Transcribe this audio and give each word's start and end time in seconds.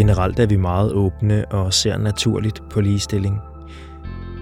Generelt 0.00 0.38
er 0.38 0.46
vi 0.46 0.56
meget 0.56 0.92
åbne 0.92 1.44
og 1.44 1.72
ser 1.72 1.98
naturligt 1.98 2.62
på 2.70 2.80
ligestilling. 2.80 3.40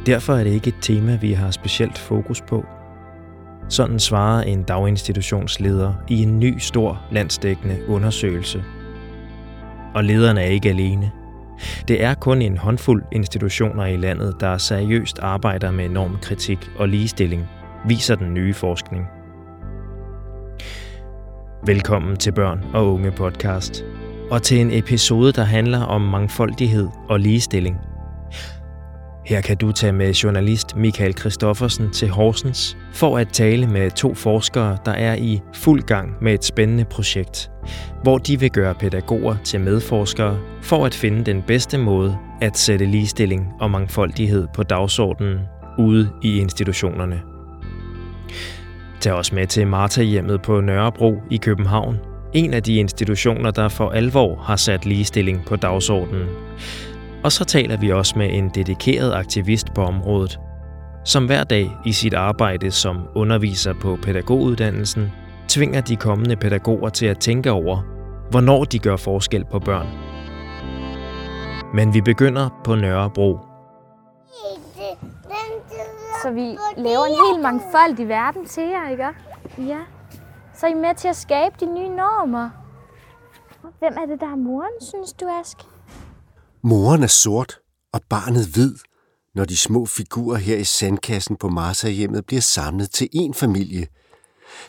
Derfor 0.07 0.35
er 0.35 0.45
det 0.45 0.51
ikke 0.51 0.69
et 0.69 0.77
tema, 0.81 1.19
vi 1.21 1.33
har 1.33 1.51
specielt 1.51 1.99
fokus 1.99 2.41
på. 2.41 2.65
Sådan 3.69 3.99
svarer 3.99 4.43
en 4.43 4.63
daginstitutionsleder 4.63 5.95
i 6.09 6.23
en 6.23 6.39
ny 6.39 6.59
stor 6.59 7.03
landsdækkende 7.11 7.79
undersøgelse. 7.89 8.65
Og 9.95 10.05
lederne 10.05 10.41
er 10.41 10.47
ikke 10.47 10.69
alene. 10.69 11.11
Det 11.89 12.05
er 12.05 12.15
kun 12.15 12.43
en 12.43 12.57
håndfuld 12.57 13.03
institutioner 13.13 13.87
i 13.87 13.97
landet, 13.97 14.35
der 14.41 14.59
seriøst 14.59 15.19
arbejder 15.19 15.71
med 15.71 15.89
normkritik 15.89 16.71
og 16.77 16.89
ligestilling, 16.89 17.49
viser 17.89 18.15
den 18.15 18.35
nye 18.35 18.55
forskning. 18.55 19.07
Velkommen 21.67 22.17
til 22.17 22.33
Børn 22.33 22.65
og 22.75 22.93
Unge 22.93 23.11
podcast, 23.11 23.85
og 24.31 24.43
til 24.43 24.61
en 24.61 24.73
episode, 24.73 25.33
der 25.33 25.45
handler 25.45 25.81
om 25.81 26.01
mangfoldighed 26.01 26.89
og 27.09 27.21
ligestilling. 27.21 27.77
Her 29.27 29.41
kan 29.41 29.57
du 29.57 29.73
tage 29.73 29.93
med 29.93 30.13
journalist 30.13 30.77
Michael 30.77 31.19
Christoffersen 31.19 31.91
til 31.91 32.09
Horsens 32.09 32.77
for 32.93 33.19
at 33.19 33.29
tale 33.29 33.67
med 33.67 33.91
to 33.91 34.15
forskere, 34.15 34.79
der 34.85 34.93
er 34.93 35.15
i 35.15 35.41
fuld 35.55 35.83
gang 35.83 36.15
med 36.21 36.35
et 36.35 36.45
spændende 36.45 36.85
projekt, 36.85 37.51
hvor 38.03 38.19
de 38.19 38.41
vil 38.41 38.51
gøre 38.51 38.75
pædagoger 38.75 39.37
til 39.45 39.61
medforskere 39.61 40.39
for 40.63 40.87
at 40.87 40.95
finde 40.95 41.25
den 41.25 41.43
bedste 41.43 41.79
måde 41.79 42.17
at 42.41 42.59
sætte 42.59 42.87
ligestilling 42.87 43.53
og 43.61 43.71
mangfoldighed 43.71 44.47
på 44.55 44.63
dagsordenen 44.63 45.39
ude 45.79 46.11
i 46.23 46.39
institutionerne. 46.39 47.23
Tag 49.01 49.13
os 49.13 49.33
med 49.33 49.47
til 49.47 49.67
Marta-hjemmet 49.67 50.43
på 50.43 50.61
Nørrebro 50.61 51.23
i 51.31 51.37
København, 51.37 51.97
en 52.33 52.55
af 52.55 52.63
de 52.63 52.75
institutioner, 52.75 53.51
der 53.51 53.69
for 53.69 53.91
alvor 53.91 54.37
har 54.37 54.57
sat 54.57 54.87
ligestilling 54.87 55.45
på 55.47 55.57
dagsordenen. 55.57 56.29
Og 57.25 57.33
så 57.33 57.45
taler 57.45 57.77
vi 57.77 57.93
også 57.93 58.19
med 58.19 58.33
en 58.33 58.49
dedikeret 58.49 59.15
aktivist 59.15 59.75
på 59.75 59.83
området, 59.83 60.39
som 61.05 61.27
hver 61.27 61.45
dag 61.45 61.71
i 61.85 61.93
sit 61.93 62.15
arbejde 62.15 62.71
som 62.71 62.97
underviser 63.15 63.75
på 63.81 63.99
pædagoguddannelsen, 64.03 65.13
tvinger 65.49 65.81
de 65.81 65.97
kommende 65.97 66.37
pædagoger 66.37 66.89
til 66.89 67.07
at 67.07 67.19
tænke 67.19 67.51
over, 67.51 67.83
hvornår 68.31 68.65
de 68.65 68.79
gør 68.79 68.97
forskel 68.97 69.45
på 69.45 69.59
børn. 69.59 69.87
Men 71.75 71.95
vi 71.95 72.01
begynder 72.01 72.61
på 72.65 72.75
Nørrebro. 72.75 73.39
Så 76.23 76.31
vi 76.31 76.57
laver 76.77 77.05
en 77.05 77.17
helt 77.33 77.43
mangfoldig 77.43 78.09
verden 78.09 78.47
til 78.47 78.63
jer, 78.63 78.91
ikke? 78.91 79.05
Ja. 79.59 79.98
Så 80.61 80.67
er 80.67 80.71
I 80.71 80.75
med 80.75 80.95
til 80.95 81.09
at 81.09 81.17
skabe 81.17 81.55
de 81.61 81.67
nye 81.67 81.89
normer. 81.89 82.51
Hvem 83.79 83.95
er 84.03 84.07
det, 84.07 84.21
der 84.21 84.27
er 84.27 84.37
moren, 84.37 84.73
synes 84.81 85.13
du, 85.13 85.27
Ask? 85.41 85.57
Moren 86.63 87.03
er 87.03 87.07
sort, 87.07 87.59
og 87.93 88.01
barnet 88.09 88.47
hvid, 88.47 88.75
når 89.35 89.45
de 89.45 89.57
små 89.57 89.87
figurer 89.87 90.37
her 90.37 90.57
i 90.57 90.65
sandkassen 90.65 91.37
på 91.37 91.49
Marsa-hjemmet 91.49 92.27
bliver 92.27 92.41
samlet 92.41 92.91
til 92.91 93.09
én 93.15 93.33
familie. 93.33 93.87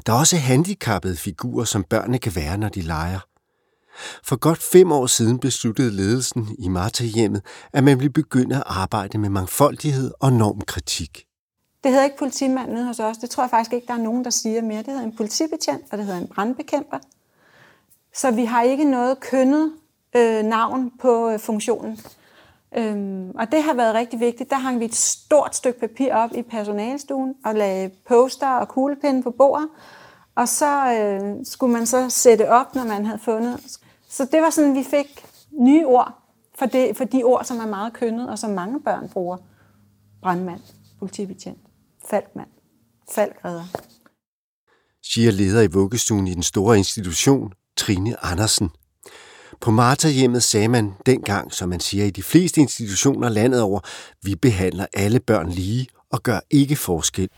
Der 0.05 0.13
er 0.13 0.17
også 0.17 0.37
handicappede 0.37 1.17
figurer, 1.17 1.65
som 1.65 1.83
børnene 1.83 2.19
kan 2.19 2.35
være, 2.35 2.57
når 2.57 2.69
de 2.69 2.81
leger. 2.81 3.19
For 4.23 4.35
godt 4.35 4.63
fem 4.71 4.91
år 4.91 5.05
siden 5.05 5.39
besluttede 5.39 5.91
ledelsen 5.91 6.55
i 6.59 6.67
Marta-hjemmet, 6.67 7.41
at 7.73 7.83
man 7.83 7.99
ville 7.99 8.13
begynde 8.13 8.55
at 8.55 8.63
arbejde 8.65 9.17
med 9.17 9.29
mangfoldighed 9.29 10.11
og 10.19 10.33
normkritik. 10.33 11.28
Det 11.83 11.91
hedder 11.91 12.05
ikke 12.05 12.17
politimand 12.17 12.71
nede 12.71 12.85
hos 12.85 12.99
os. 12.99 13.17
Det 13.17 13.29
tror 13.29 13.43
jeg 13.43 13.49
faktisk 13.49 13.73
ikke, 13.73 13.87
der 13.87 13.93
er 13.93 13.97
nogen, 13.97 14.23
der 14.23 14.29
siger 14.29 14.61
mere. 14.61 14.77
Det 14.77 14.87
hedder 14.87 15.03
en 15.03 15.15
politibetjent, 15.15 15.83
og 15.91 15.97
det 15.97 16.05
hedder 16.05 16.19
en 16.19 16.27
brandbekæmper. 16.27 16.97
Så 18.15 18.31
vi 18.31 18.45
har 18.45 18.61
ikke 18.61 18.83
noget 18.83 19.19
kønnet 19.19 19.73
øh, 20.15 20.43
navn 20.43 20.91
på 20.99 21.29
øh, 21.29 21.39
funktionen. 21.39 21.99
Øhm, 22.77 23.31
og 23.35 23.51
det 23.51 23.63
har 23.63 23.73
været 23.73 23.95
rigtig 23.95 24.19
vigtigt. 24.19 24.49
Der 24.49 24.55
hang 24.55 24.79
vi 24.79 24.85
et 24.85 24.95
stort 24.95 25.55
stykke 25.55 25.79
papir 25.79 26.13
op 26.13 26.29
i 26.35 26.41
personalstuen 26.41 27.35
og 27.45 27.55
lagde 27.55 27.89
poster 28.07 28.49
og 28.49 28.67
kuglepinde 28.67 29.23
på 29.23 29.31
bordet. 29.31 29.67
Og 30.35 30.47
så 30.47 30.93
øh, 30.93 31.45
skulle 31.45 31.73
man 31.73 31.85
så 31.85 32.09
sætte 32.09 32.49
op, 32.49 32.75
når 32.75 32.83
man 32.83 33.05
havde 33.05 33.19
fundet. 33.19 33.79
Så 34.09 34.25
det 34.25 34.41
var 34.41 34.49
sådan, 34.49 34.75
vi 34.75 34.83
fik 34.83 35.25
nye 35.51 35.85
ord 35.87 36.13
for, 36.55 36.65
det, 36.65 36.97
for 36.97 37.03
de 37.03 37.23
ord, 37.23 37.43
som 37.43 37.59
er 37.59 37.65
meget 37.65 37.93
kønnet, 37.93 38.29
og 38.29 38.39
som 38.39 38.49
mange 38.49 38.79
børn 38.79 39.09
bruger. 39.09 39.37
Brandmand, 40.21 40.61
politibetjent, 40.99 41.59
falkmand, 42.09 42.49
falkredder. 43.15 43.65
Siger 45.03 45.31
leder 45.31 45.61
i 45.61 45.67
vuggestuen 45.67 46.27
i 46.27 46.33
den 46.33 46.43
store 46.43 46.77
institution, 46.77 47.53
Trine 47.77 48.25
Andersen. 48.25 48.69
På 49.61 49.71
Marta-hjemmet 49.71 50.43
sagde 50.43 50.67
man 50.67 50.93
dengang, 51.05 51.53
som 51.53 51.69
man 51.69 51.79
siger 51.79 52.05
i 52.05 52.09
de 52.09 52.23
fleste 52.23 52.61
institutioner 52.61 53.29
landet 53.29 53.61
over, 53.61 53.79
vi 54.23 54.35
behandler 54.35 54.85
alle 54.93 55.19
børn 55.19 55.49
lige 55.49 55.87
og 56.11 56.23
gør 56.23 56.39
ikke 56.49 56.75
forskel. 56.75 57.29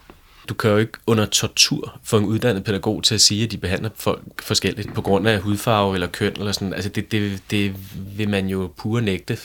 Du 0.49 0.53
kan 0.53 0.71
jo 0.71 0.77
ikke 0.77 0.97
under 1.07 1.25
tortur 1.25 1.99
få 2.03 2.17
en 2.17 2.25
uddannet 2.25 2.63
pædagog 2.63 3.03
til 3.03 3.15
at 3.15 3.21
sige, 3.21 3.43
at 3.43 3.51
de 3.51 3.57
behandler 3.57 3.89
folk 3.95 4.43
forskelligt 4.43 4.93
på 4.93 5.01
grund 5.01 5.27
af 5.27 5.39
hudfarve 5.39 5.93
eller 5.93 6.07
køn 6.07 6.33
eller 6.37 6.51
sådan. 6.51 6.73
Altså 6.73 6.89
det, 6.89 7.11
det, 7.11 7.43
det 7.51 7.75
vil 8.17 8.29
man 8.29 8.47
jo 8.47 8.73
pure 8.77 9.01
nægte. 9.01 9.37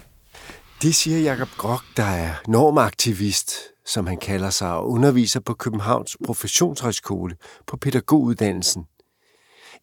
Det 0.83 0.95
siger 0.95 1.19
Jakob 1.19 1.49
Grok, 1.57 1.85
der 1.97 2.03
er 2.05 2.35
normaktivist, 2.49 3.53
som 3.87 4.07
han 4.07 4.17
kalder 4.17 4.51
sig, 4.51 4.73
og 4.73 4.91
underviser 4.91 5.41
på 5.41 5.55
Københavns 5.55 6.17
Professionshøjskole 6.27 7.37
på 7.67 7.77
pædagoguddannelsen. 7.77 8.85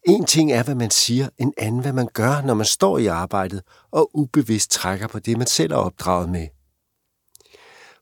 En 0.08 0.24
ting 0.24 0.52
er, 0.52 0.62
hvad 0.62 0.74
man 0.74 0.90
siger, 0.90 1.28
en 1.38 1.52
anden, 1.58 1.80
hvad 1.80 1.92
man 1.92 2.08
gør, 2.12 2.42
når 2.42 2.54
man 2.54 2.66
står 2.66 2.98
i 2.98 3.06
arbejdet 3.06 3.62
og 3.92 4.10
ubevidst 4.14 4.70
trækker 4.70 5.06
på 5.06 5.18
det, 5.18 5.38
man 5.38 5.46
selv 5.46 5.72
er 5.72 5.76
opdraget 5.76 6.28
med. 6.28 6.46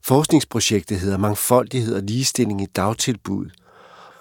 Forskningsprojektet 0.04 1.00
hedder 1.00 1.18
Mangfoldighed 1.18 1.94
og 1.94 2.02
ligestilling 2.02 2.62
i 2.62 2.66
dagtilbud. 2.66 3.50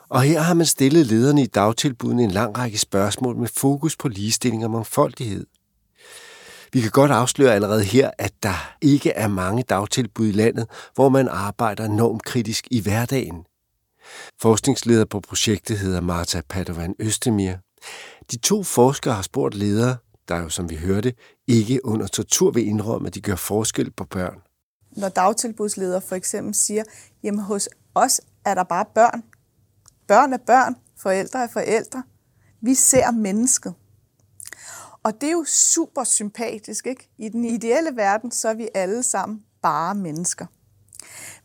Og 0.09 0.21
her 0.21 0.41
har 0.41 0.53
man 0.53 0.65
stillet 0.65 1.07
lederne 1.07 1.43
i 1.43 1.47
dagtilbuden 1.47 2.19
en 2.19 2.31
lang 2.31 2.57
række 2.57 2.77
spørgsmål 2.77 3.37
med 3.37 3.47
fokus 3.57 3.97
på 3.97 4.07
ligestilling 4.07 4.65
og 4.65 4.71
mangfoldighed. 4.71 5.45
Vi 6.73 6.81
kan 6.81 6.91
godt 6.91 7.11
afsløre 7.11 7.55
allerede 7.55 7.83
her, 7.83 8.11
at 8.17 8.33
der 8.43 8.75
ikke 8.81 9.11
er 9.11 9.27
mange 9.27 9.63
dagtilbud 9.63 10.27
i 10.27 10.31
landet, 10.31 10.67
hvor 10.95 11.09
man 11.09 11.27
arbejder 11.27 11.87
normkritisk 11.87 12.67
i 12.71 12.81
hverdagen. 12.81 13.45
Forskningsleder 14.41 15.05
på 15.05 15.19
projektet 15.19 15.79
hedder 15.79 16.01
Marta 16.01 16.41
Padovan 16.49 16.95
Østemir. 16.99 17.53
De 18.31 18.37
to 18.37 18.63
forskere 18.63 19.13
har 19.13 19.21
spurgt 19.21 19.55
ledere, 19.55 19.97
der 20.27 20.37
jo, 20.37 20.49
som 20.49 20.69
vi 20.69 20.75
hørte, 20.75 21.13
ikke 21.47 21.85
under 21.85 22.07
tortur 22.07 22.51
vil 22.51 22.67
indrømme, 22.67 23.07
at 23.07 23.15
de 23.15 23.21
gør 23.21 23.35
forskel 23.35 23.91
på 23.91 24.05
børn. 24.05 24.39
Når 24.91 25.09
dagtilbudsledere 25.09 26.01
for 26.01 26.15
eksempel 26.15 26.55
siger, 26.55 26.83
jamen 27.23 27.39
hos 27.39 27.69
os 27.95 28.21
er 28.45 28.55
der 28.55 28.63
bare 28.63 28.85
børn. 28.95 29.23
Børn 30.07 30.33
er 30.33 30.37
børn, 30.37 30.75
forældre 30.97 31.43
er 31.43 31.47
forældre. 31.47 32.03
Vi 32.61 32.73
ser 32.73 33.11
mennesket. 33.11 33.73
Og 35.03 35.21
det 35.21 35.27
er 35.27 35.31
jo 35.31 35.45
super 35.47 36.03
sympatisk, 36.03 36.87
ikke? 36.87 37.09
I 37.17 37.29
den 37.29 37.45
ideelle 37.45 37.95
verden, 37.95 38.31
så 38.31 38.49
er 38.49 38.53
vi 38.53 38.69
alle 38.73 39.03
sammen 39.03 39.43
bare 39.61 39.95
mennesker. 39.95 40.45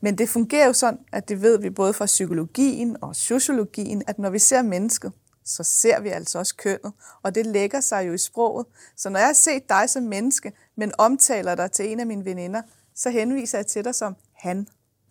Men 0.01 0.19
det 0.19 0.29
fungerer 0.29 0.67
jo 0.67 0.73
sådan, 0.73 0.99
at 1.13 1.29
det 1.29 1.43
ved 1.43 1.59
vi 1.59 1.71
både 1.71 1.93
fra 1.93 2.07
psykologien 2.07 2.97
og 3.01 3.17
sociologien, 3.17 4.03
at 4.07 4.19
når 4.19 4.31
vi 4.31 4.39
ser 4.39 4.63
mennesket, 4.63 5.13
så 5.45 5.63
ser 5.63 6.01
vi 6.01 6.09
altså 6.09 6.39
også 6.39 6.57
kønnet, 6.57 6.93
og 7.23 7.35
det 7.35 7.47
lægger 7.47 7.81
sig 7.81 8.07
jo 8.07 8.13
i 8.13 8.19
sproget. 8.19 8.67
Så 8.97 9.09
når 9.09 9.19
jeg 9.19 9.29
har 9.29 9.35
set 9.35 9.69
dig 9.69 9.91
som 9.91 10.03
menneske, 10.03 10.53
men 10.77 10.93
omtaler 10.99 11.55
dig 11.55 11.73
til 11.73 11.93
en 11.93 12.01
af 12.01 12.07
mine 12.07 12.25
veninder, 12.25 12.63
så 12.95 13.11
henviser 13.11 13.59
jeg 13.59 13.67
til 13.67 13.85
dig 13.85 13.95
som 13.95 14.17
han. 14.33 14.69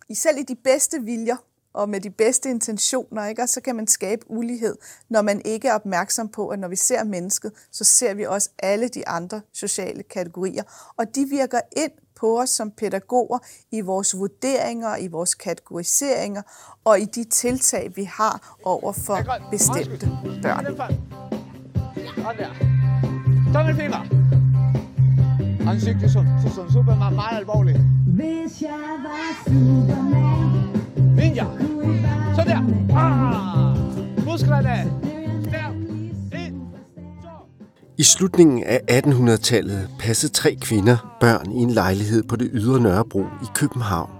I 0.08 0.14
selv 0.14 0.38
i 0.38 0.42
de 0.42 0.54
bedste 0.54 1.02
viljer 1.02 1.36
og 1.76 1.88
med 1.88 2.00
de 2.00 2.10
bedste 2.10 2.50
intentioner, 2.50 3.26
ikke? 3.26 3.42
Og 3.42 3.48
så 3.48 3.60
kan 3.60 3.76
man 3.76 3.86
skabe 3.86 4.30
ulighed, 4.30 4.76
når 5.08 5.22
man 5.22 5.42
ikke 5.44 5.68
er 5.68 5.74
opmærksom 5.74 6.28
på, 6.28 6.48
at 6.48 6.58
når 6.58 6.68
vi 6.68 6.76
ser 6.76 7.04
mennesket, 7.04 7.52
så 7.72 7.84
ser 7.84 8.14
vi 8.14 8.26
også 8.26 8.50
alle 8.58 8.88
de 8.88 9.08
andre 9.08 9.40
sociale 9.52 10.02
kategorier. 10.02 10.62
Og 10.96 11.14
de 11.14 11.26
virker 11.30 11.60
ind 11.76 11.90
på 12.20 12.40
os 12.40 12.50
som 12.50 12.70
pædagoger 12.70 13.38
i 13.70 13.80
vores 13.80 14.18
vurderinger, 14.18 14.96
i 14.96 15.06
vores 15.06 15.34
kategoriseringer 15.34 16.42
og 16.84 17.00
i 17.00 17.04
de 17.04 17.24
tiltag, 17.24 17.92
vi 17.96 18.04
har 18.04 18.56
over 18.64 18.92
for 18.92 19.18
bestemte 19.50 20.10
børn. 20.42 20.64
Tommelfinger. 23.52 24.26
Ansigtet 25.70 26.10
som, 26.10 26.26
som 26.54 26.70
Superman 26.70 27.14
meget 27.14 27.38
alvorligt. 27.38 27.78
Hvis 28.06 28.62
jeg 28.62 28.96
var 29.04 29.44
Superman, 29.44 30.65
Ninja. 31.26 31.44
Så 32.34 32.42
der. 32.46 32.58
Ah. 32.96 34.26
Musklerne. 34.26 34.92
Der. 35.44 35.70
En. 36.38 36.60
To. 37.22 37.28
I 37.98 38.02
slutningen 38.02 38.64
af 38.64 38.80
1800-tallet 38.90 39.88
passede 39.98 40.32
tre 40.32 40.56
kvinder 40.60 41.16
børn 41.20 41.52
i 41.52 41.56
en 41.56 41.70
lejlighed 41.70 42.22
på 42.22 42.36
det 42.36 42.50
ydre 42.52 42.80
Nørrebro 42.80 43.20
i 43.20 43.46
København. 43.54 44.10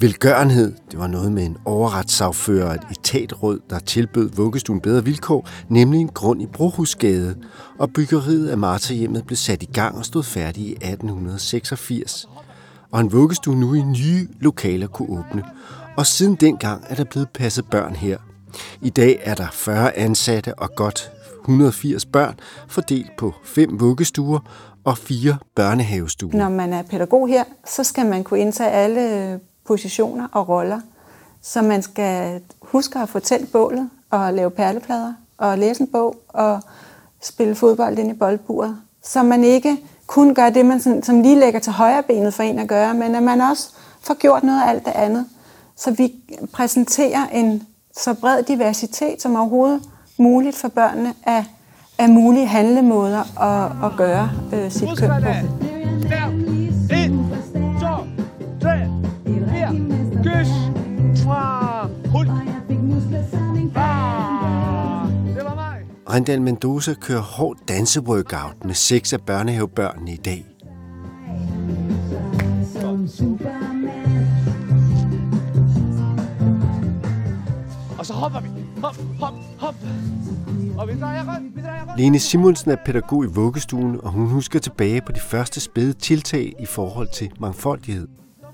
Velgørenhed, 0.00 0.74
det 0.90 0.98
var 0.98 1.06
noget 1.06 1.32
med 1.32 1.44
en 1.44 1.56
overretssagfører 1.64 2.68
og 2.68 2.74
et 2.74 2.82
etatråd, 2.90 3.58
der 3.70 3.78
tilbød 3.78 4.30
vuggestuen 4.36 4.80
bedre 4.80 5.04
vilkår, 5.04 5.48
nemlig 5.68 6.00
en 6.00 6.08
grund 6.08 6.42
i 6.42 6.46
Brohusgade, 6.46 7.36
og 7.78 7.90
byggeriet 7.92 8.48
af 8.48 8.58
Martahjemmet 8.58 9.26
blev 9.26 9.36
sat 9.36 9.62
i 9.62 9.70
gang 9.72 9.98
og 9.98 10.04
stod 10.04 10.22
færdig 10.22 10.64
i 10.64 10.72
1886. 10.72 12.28
Og 12.90 13.00
en 13.00 13.12
vuggestue 13.12 13.56
nu 13.56 13.74
i 13.74 13.82
nye 13.82 14.28
lokaler 14.40 14.86
kunne 14.86 15.18
åbne. 15.18 15.42
Og 15.98 16.06
siden 16.06 16.34
dengang 16.34 16.84
er 16.88 16.94
der 16.94 17.04
blevet 17.04 17.28
passet 17.30 17.70
børn 17.70 17.96
her. 17.96 18.18
I 18.82 18.90
dag 18.90 19.20
er 19.24 19.34
der 19.34 19.46
40 19.52 19.96
ansatte 19.96 20.54
og 20.54 20.74
godt 20.74 21.12
180 21.40 22.06
børn, 22.06 22.40
fordelt 22.68 23.16
på 23.18 23.34
fem 23.44 23.80
vuggestuer 23.80 24.38
og 24.84 24.98
fire 24.98 25.38
børnehavestuer. 25.54 26.36
Når 26.36 26.48
man 26.48 26.72
er 26.72 26.82
pædagog 26.82 27.28
her, 27.28 27.44
så 27.66 27.84
skal 27.84 28.06
man 28.06 28.24
kunne 28.24 28.40
indtage 28.40 28.70
alle 28.70 29.32
øh, 29.32 29.38
positioner 29.66 30.28
og 30.32 30.48
roller. 30.48 30.80
Så 31.42 31.62
man 31.62 31.82
skal 31.82 32.40
huske 32.62 32.98
at 32.98 33.08
få 33.08 33.18
tændt 33.18 33.52
bålet 33.52 33.90
og 34.10 34.34
lave 34.34 34.50
perleplader 34.50 35.12
og 35.38 35.58
læse 35.58 35.80
en 35.80 35.86
bog 35.86 36.16
og 36.28 36.60
spille 37.22 37.54
fodbold 37.54 37.98
ind 37.98 38.10
i 38.10 38.14
boldburet. 38.14 38.76
Så 39.02 39.22
man 39.22 39.44
ikke 39.44 39.76
kun 40.06 40.34
gør 40.34 40.50
det, 40.50 40.66
man 40.66 40.80
sådan, 40.80 41.02
som 41.02 41.22
lige 41.22 41.40
lægger 41.40 41.60
til 41.60 41.72
højre 41.72 42.02
benet 42.02 42.34
for 42.34 42.42
en 42.42 42.58
at 42.58 42.68
gøre, 42.68 42.94
men 42.94 43.14
at 43.14 43.22
man 43.22 43.40
også 43.40 43.70
får 44.00 44.14
gjort 44.14 44.42
noget 44.42 44.62
af 44.62 44.68
alt 44.68 44.84
det 44.84 44.92
andet. 44.94 45.26
Så 45.78 45.90
vi 45.90 46.12
præsenterer 46.52 47.26
en 47.32 47.62
så 47.96 48.14
bred 48.14 48.42
diversitet 48.42 49.22
som 49.22 49.36
overhovedet 49.36 49.82
muligt 50.18 50.56
for 50.56 50.68
børnene 50.68 51.14
af, 51.26 51.44
af 51.98 52.08
mulige 52.08 52.46
handlemåder 52.46 53.40
at, 53.42 53.90
at 53.90 53.96
gøre 53.96 54.30
øh, 54.52 54.70
sit 54.70 54.88
køn 54.98 55.10
på. 55.10 55.14
Hul. 62.12 62.28
Ah, 63.76 65.08
det 65.36 65.44
var 65.44 65.54
mig. 65.54 65.78
Rindal 66.14 66.42
Mendoza 66.42 66.94
kører 66.94 67.20
hård 67.20 67.56
danseworkout 67.68 68.64
med 68.64 68.74
seks 68.74 69.12
af 69.12 69.20
børnehavebørnene 69.20 70.12
i 70.12 70.16
dag. 70.16 70.44
Og 72.84 72.98
så 78.08 78.14
hopper 78.14 78.40
vi. 78.40 78.48
Hop, 78.80 78.96
hop, 79.20 79.34
hop. 79.58 79.74
Og 80.78 80.88
vi 80.88 81.00
drejer 81.00 81.34
rundt, 81.34 81.56
vi 81.56 81.62
drejer 81.62 81.82
rundt. 81.86 81.98
Lene 81.98 82.18
Simonsen 82.18 82.70
er 82.70 82.76
pædagog 82.84 83.24
i 83.24 83.26
vuggestuen, 83.26 84.00
og 84.00 84.10
hun 84.10 84.26
husker 84.26 84.58
tilbage 84.58 85.00
på 85.00 85.12
de 85.12 85.20
første 85.20 85.60
spæde 85.60 85.92
tiltag 85.92 86.54
i 86.58 86.66
forhold 86.66 87.08
til 87.08 87.32
mangfoldighed. 87.40 88.08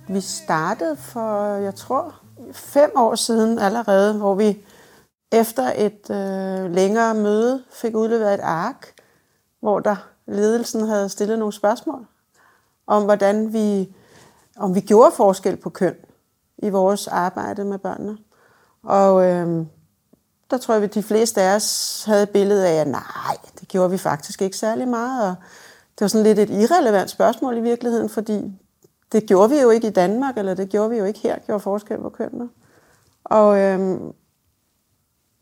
Vi 0.09 0.21
startede 0.21 0.97
for, 0.97 1.55
jeg 1.55 1.75
tror, 1.75 2.15
fem 2.53 2.91
år 2.97 3.15
siden 3.15 3.59
allerede, 3.59 4.19
hvor 4.19 4.35
vi 4.35 4.59
efter 5.33 5.73
et 5.77 6.11
øh, 6.11 6.71
længere 6.75 7.15
møde 7.15 7.63
fik 7.73 7.95
udleveret 7.95 8.35
et 8.35 8.41
ark, 8.41 8.93
hvor 9.61 9.81
der 9.81 9.97
ledelsen 10.27 10.89
havde 10.89 11.09
stillet 11.09 11.39
nogle 11.39 11.53
spørgsmål 11.53 12.07
om, 12.87 13.05
hvordan 13.05 13.53
vi, 13.53 13.95
om 14.57 14.75
vi 14.75 14.81
gjorde 14.81 15.11
forskel 15.17 15.57
på 15.57 15.71
køn 15.71 15.95
i 16.59 16.69
vores 16.69 17.07
arbejde 17.09 17.65
med 17.65 17.79
børnene. 17.79 18.17
Og 18.85 19.25
øh, 19.25 19.67
der 20.51 20.59
tror 20.59 20.75
jeg, 20.75 20.83
at 20.83 20.95
de 20.95 21.03
fleste 21.03 21.43
af 21.43 21.55
os 21.55 22.05
havde 22.07 22.23
et 22.23 22.31
billede 22.31 22.69
af, 22.69 22.81
at 22.81 22.87
nej, 22.87 23.37
det 23.61 23.69
gjorde 23.69 23.91
vi 23.91 23.99
faktisk 23.99 24.43
ikke 24.43 24.57
særlig 24.57 24.89
meget. 24.89 25.29
Og 25.29 25.35
det 25.99 26.01
var 26.01 26.09
sådan 26.09 26.25
lidt 26.25 26.39
et 26.39 26.51
irrelevant 26.51 27.11
spørgsmål 27.11 27.57
i 27.57 27.61
virkeligheden, 27.61 28.09
fordi 28.09 28.53
det 29.13 29.27
gjorde 29.27 29.51
vi 29.51 29.61
jo 29.61 29.71
ikke 29.71 29.89
i 29.89 29.91
Danmark, 29.91 30.39
eller 30.39 30.55
det 30.55 30.69
gjorde 30.69 30.91
vi 30.91 30.97
jo 30.97 31.05
ikke 31.05 31.21
her, 31.21 31.39
gjorde 31.39 31.61
forskel 31.61 31.99
på 31.99 32.09
kønnene. 32.09 32.49
Og 33.25 33.59
øh, 33.59 34.01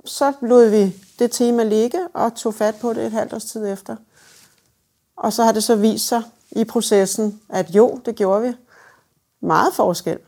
så 0.05 0.33
lod 0.41 0.69
vi 0.69 0.97
det 1.19 1.31
tema 1.31 1.65
ligge 1.65 1.99
og 2.15 2.35
tog 2.35 2.55
fat 2.55 2.75
på 2.81 2.93
det 2.93 3.07
et 3.07 3.13
halvt 3.13 3.33
års 3.33 3.45
tid 3.45 3.67
efter. 3.67 3.97
Og 5.17 5.33
så 5.33 5.45
har 5.45 5.53
det 5.53 5.65
så 5.65 5.77
vist 5.77 6.09
sig 6.09 6.23
i 6.51 6.65
processen, 6.65 7.41
at 7.49 7.71
jo, 7.71 8.01
det 8.05 8.15
gjorde 8.15 8.43
vi. 8.43 8.53
Meget 9.41 9.75
forskel. 9.75 10.19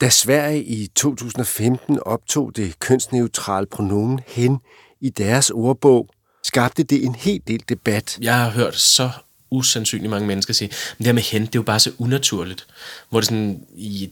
Da 0.00 0.10
Sverige 0.10 0.64
i 0.64 0.86
2015 0.86 1.98
optog 2.02 2.56
det 2.56 2.78
kønsneutrale 2.78 3.66
pronomen 3.66 4.20
hen 4.26 4.58
i 5.00 5.10
deres 5.10 5.50
ordbog, 5.50 6.08
skabte 6.44 6.82
det 6.82 7.04
en 7.04 7.14
hel 7.14 7.40
del 7.46 7.64
debat. 7.68 8.18
Jeg 8.20 8.38
har 8.38 8.50
hørt 8.50 8.76
så 8.76 9.10
usandsynligt 9.50 10.10
mange 10.10 10.26
mennesker 10.26 10.54
sige, 10.54 10.68
men 10.68 10.98
det 10.98 11.06
her 11.06 11.12
med 11.12 11.22
hen, 11.22 11.42
det 11.42 11.48
er 11.48 11.58
jo 11.58 11.62
bare 11.62 11.80
så 11.80 11.92
unaturligt. 11.98 12.66
Hvor 13.08 13.20
det, 13.20 13.28
sådan, 13.28 13.66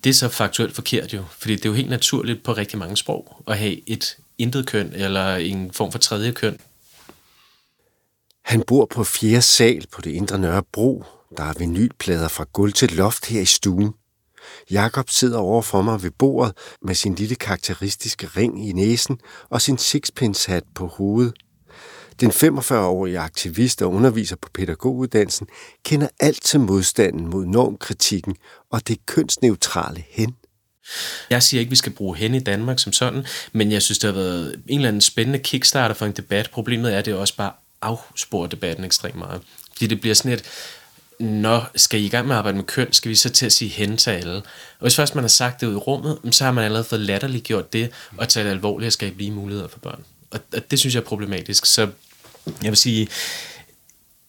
det 0.04 0.06
er 0.06 0.12
så 0.12 0.28
faktuelt 0.28 0.74
forkert 0.74 1.14
jo, 1.14 1.24
fordi 1.38 1.56
det 1.56 1.64
er 1.64 1.68
jo 1.68 1.74
helt 1.74 1.90
naturligt 1.90 2.42
på 2.42 2.52
rigtig 2.52 2.78
mange 2.78 2.96
sprog 2.96 3.42
at 3.46 3.58
have 3.58 3.88
et 3.88 4.16
intet 4.38 4.66
køn 4.66 4.92
eller 4.94 5.36
en 5.36 5.72
form 5.72 5.92
for 5.92 5.98
tredje 5.98 6.32
køn. 6.32 6.58
Han 8.44 8.62
bor 8.66 8.86
på 8.86 9.04
fjerde 9.04 9.42
sal 9.42 9.86
på 9.92 10.00
det 10.00 10.10
indre 10.10 10.38
Nørrebro. 10.38 11.04
Der 11.36 11.44
er 11.44 11.54
vinylplader 11.58 12.28
fra 12.28 12.46
gulv 12.52 12.72
til 12.72 12.92
loft 12.92 13.26
her 13.26 13.40
i 13.40 13.44
stuen. 13.44 13.94
Jakob 14.70 15.10
sidder 15.10 15.38
over 15.38 15.62
for 15.62 15.82
mig 15.82 16.02
ved 16.02 16.10
bordet 16.10 16.52
med 16.82 16.94
sin 16.94 17.14
lille 17.14 17.34
karakteristiske 17.34 18.26
ring 18.26 18.68
i 18.68 18.72
næsen 18.72 19.18
og 19.50 19.62
sin 19.62 19.78
sixpence-hat 19.78 20.64
på 20.74 20.86
hovedet. 20.86 21.34
Den 22.20 22.30
45-årige 22.30 23.18
aktivist 23.18 23.82
og 23.82 23.92
underviser 23.92 24.36
på 24.36 24.48
pædagoguddannelsen 24.54 25.46
kender 25.84 26.08
alt 26.20 26.42
til 26.42 26.60
modstanden 26.60 27.30
mod 27.30 27.46
normkritikken 27.46 28.36
og 28.70 28.88
det 28.88 29.06
kønsneutrale 29.06 30.04
hen. 30.10 30.36
Jeg 31.30 31.42
siger 31.42 31.60
ikke, 31.60 31.68
at 31.68 31.70
vi 31.70 31.76
skal 31.76 31.92
bruge 31.92 32.16
hen 32.16 32.34
i 32.34 32.40
Danmark 32.40 32.78
som 32.78 32.92
sådan, 32.92 33.26
men 33.52 33.72
jeg 33.72 33.82
synes, 33.82 33.98
det 33.98 34.14
har 34.14 34.20
været 34.20 34.62
en 34.66 34.78
eller 34.78 34.88
anden 34.88 35.00
spændende 35.00 35.38
kickstarter 35.38 35.94
for 35.94 36.06
en 36.06 36.12
debat. 36.12 36.50
Problemet 36.50 36.94
er, 36.94 36.98
at 36.98 37.06
det 37.06 37.14
også 37.14 37.36
bare 37.36 37.52
afsporer 37.82 38.46
debatten 38.46 38.84
ekstremt 38.84 39.14
meget. 39.14 39.42
Fordi 39.72 39.86
det 39.86 40.00
bliver 40.00 40.14
sådan 40.14 40.32
et, 40.32 40.44
når 41.20 41.70
skal 41.76 42.00
I 42.00 42.06
i 42.06 42.08
gang 42.08 42.26
med 42.26 42.34
at 42.34 42.38
arbejde 42.38 42.56
med 42.56 42.64
køn, 42.64 42.92
skal 42.92 43.08
vi 43.08 43.14
så 43.14 43.30
til 43.30 43.46
at 43.46 43.52
sige 43.52 43.68
hen 43.68 43.96
til 43.96 44.10
alle. 44.10 44.36
Og 44.36 44.42
hvis 44.80 44.96
først 44.96 45.14
man 45.14 45.24
har 45.24 45.28
sagt 45.28 45.60
det 45.60 45.66
ud 45.66 45.72
i 45.72 45.76
rummet, 45.76 46.18
så 46.30 46.44
har 46.44 46.52
man 46.52 46.64
allerede 46.64 46.84
fået 46.84 47.00
latterligt 47.00 47.44
gjort 47.44 47.72
det, 47.72 47.90
og 48.16 48.28
taget 48.28 48.44
det 48.44 48.50
alvorligt 48.50 48.86
at 48.86 48.92
skabe 48.92 49.18
lige 49.18 49.30
muligheder 49.30 49.68
for 49.68 49.78
børn. 49.78 50.04
Og, 50.30 50.40
og 50.54 50.70
det 50.70 50.78
synes 50.78 50.94
jeg 50.94 51.00
er 51.00 51.04
problematisk. 51.04 51.66
Så 51.66 51.88
jeg 52.46 52.70
vil 52.70 52.76
sige, 52.76 53.08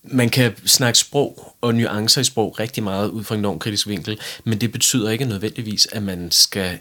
man 0.04 0.30
kan 0.30 0.68
snakke 0.68 1.00
sprog 1.00 1.56
og 1.62 1.76
nuancer 1.76 2.22
i 2.22 2.24
sprog 2.24 2.60
rigtig 2.60 2.84
meget 2.84 3.10
ud 3.10 3.24
fra 3.24 3.36
en 3.36 3.42
normkritisk 3.42 3.88
vinkel, 3.88 4.20
men 4.44 4.62
det 4.62 4.72
betyder 4.72 5.10
ikke 5.10 5.26
nødvendigvis, 5.26 5.88
at 5.92 6.04
man 6.04 6.32
skal 6.32 6.80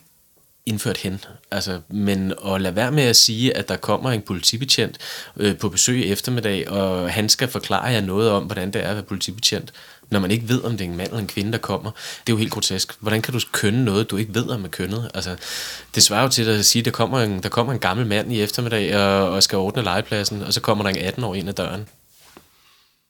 indført 0.67 0.97
hen. 0.97 1.25
Altså, 1.51 1.81
men 1.89 2.33
at 2.47 2.61
lade 2.61 2.77
være 2.77 2.93
med 2.93 3.03
at 3.03 3.17
sige, 3.17 3.57
at 3.57 3.69
der 3.69 3.77
kommer 3.77 4.11
en 4.11 4.23
politibetjent 4.23 4.99
øh, 5.37 5.59
på 5.59 5.69
besøg 5.69 6.07
i 6.07 6.13
eftermiddag, 6.13 6.69
og 6.69 7.13
han 7.13 7.29
skal 7.29 7.49
forklare 7.49 7.85
jer 7.85 8.01
noget 8.01 8.31
om, 8.31 8.45
hvordan 8.45 8.73
det 8.73 8.85
er 8.85 8.89
at 8.89 8.95
være 8.95 9.05
politibetjent, 9.05 9.73
når 10.11 10.21
man 10.21 10.31
ikke 10.31 10.49
ved, 10.49 10.63
om 10.63 10.73
det 10.73 10.81
er 10.81 10.89
en 10.89 10.97
mand 10.97 11.09
eller 11.09 11.21
en 11.21 11.27
kvinde, 11.27 11.53
der 11.53 11.59
kommer. 11.59 11.91
Det 11.91 12.33
er 12.33 12.33
jo 12.33 12.37
helt 12.37 12.53
grotesk. 12.53 12.97
Hvordan 13.01 13.23
kan 13.23 13.35
du 13.35 13.41
kønne 13.53 13.85
noget, 13.85 14.11
du 14.11 14.17
ikke 14.17 14.35
ved, 14.35 14.49
om 14.49 14.65
er 14.65 14.69
kønnet? 14.69 15.11
Altså, 15.15 15.37
det 15.95 16.03
svarer 16.03 16.23
jo 16.23 16.29
til 16.29 16.49
at 16.49 16.65
sige, 16.65 16.81
at 16.81 16.85
der 16.85 16.91
kommer 16.91 17.21
en, 17.21 17.43
der 17.43 17.49
kommer 17.49 17.73
en 17.73 17.79
gammel 17.79 18.07
mand 18.07 18.33
i 18.33 18.43
eftermiddag 18.43 18.97
og, 18.97 19.31
og 19.31 19.43
skal 19.43 19.59
ordne 19.59 19.83
legepladsen, 19.83 20.43
og 20.43 20.53
så 20.53 20.61
kommer 20.61 20.85
der 20.85 20.91
en 20.91 20.99
18 20.99 21.25
år 21.25 21.35
ind 21.35 21.49
ad 21.49 21.55
døren. 21.55 21.89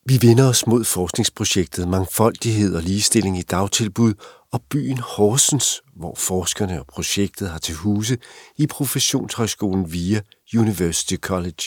Vi 0.06 0.18
vender 0.22 0.48
os 0.48 0.66
mod 0.66 0.84
forskningsprojektet 0.84 1.88
Mangfoldighed 1.88 2.74
og 2.74 2.82
ligestilling 2.82 3.38
i 3.38 3.42
dagtilbud 3.42 4.14
og 4.52 4.62
byen 4.70 4.98
Horsens, 4.98 5.82
hvor 5.96 6.14
forskerne 6.14 6.80
og 6.80 6.86
projektet 6.86 7.50
har 7.50 7.58
til 7.58 7.74
huse 7.74 8.18
i 8.56 8.66
Professionshøjskolen 8.66 9.92
via 9.92 10.20
University 10.56 11.14
College. 11.16 11.62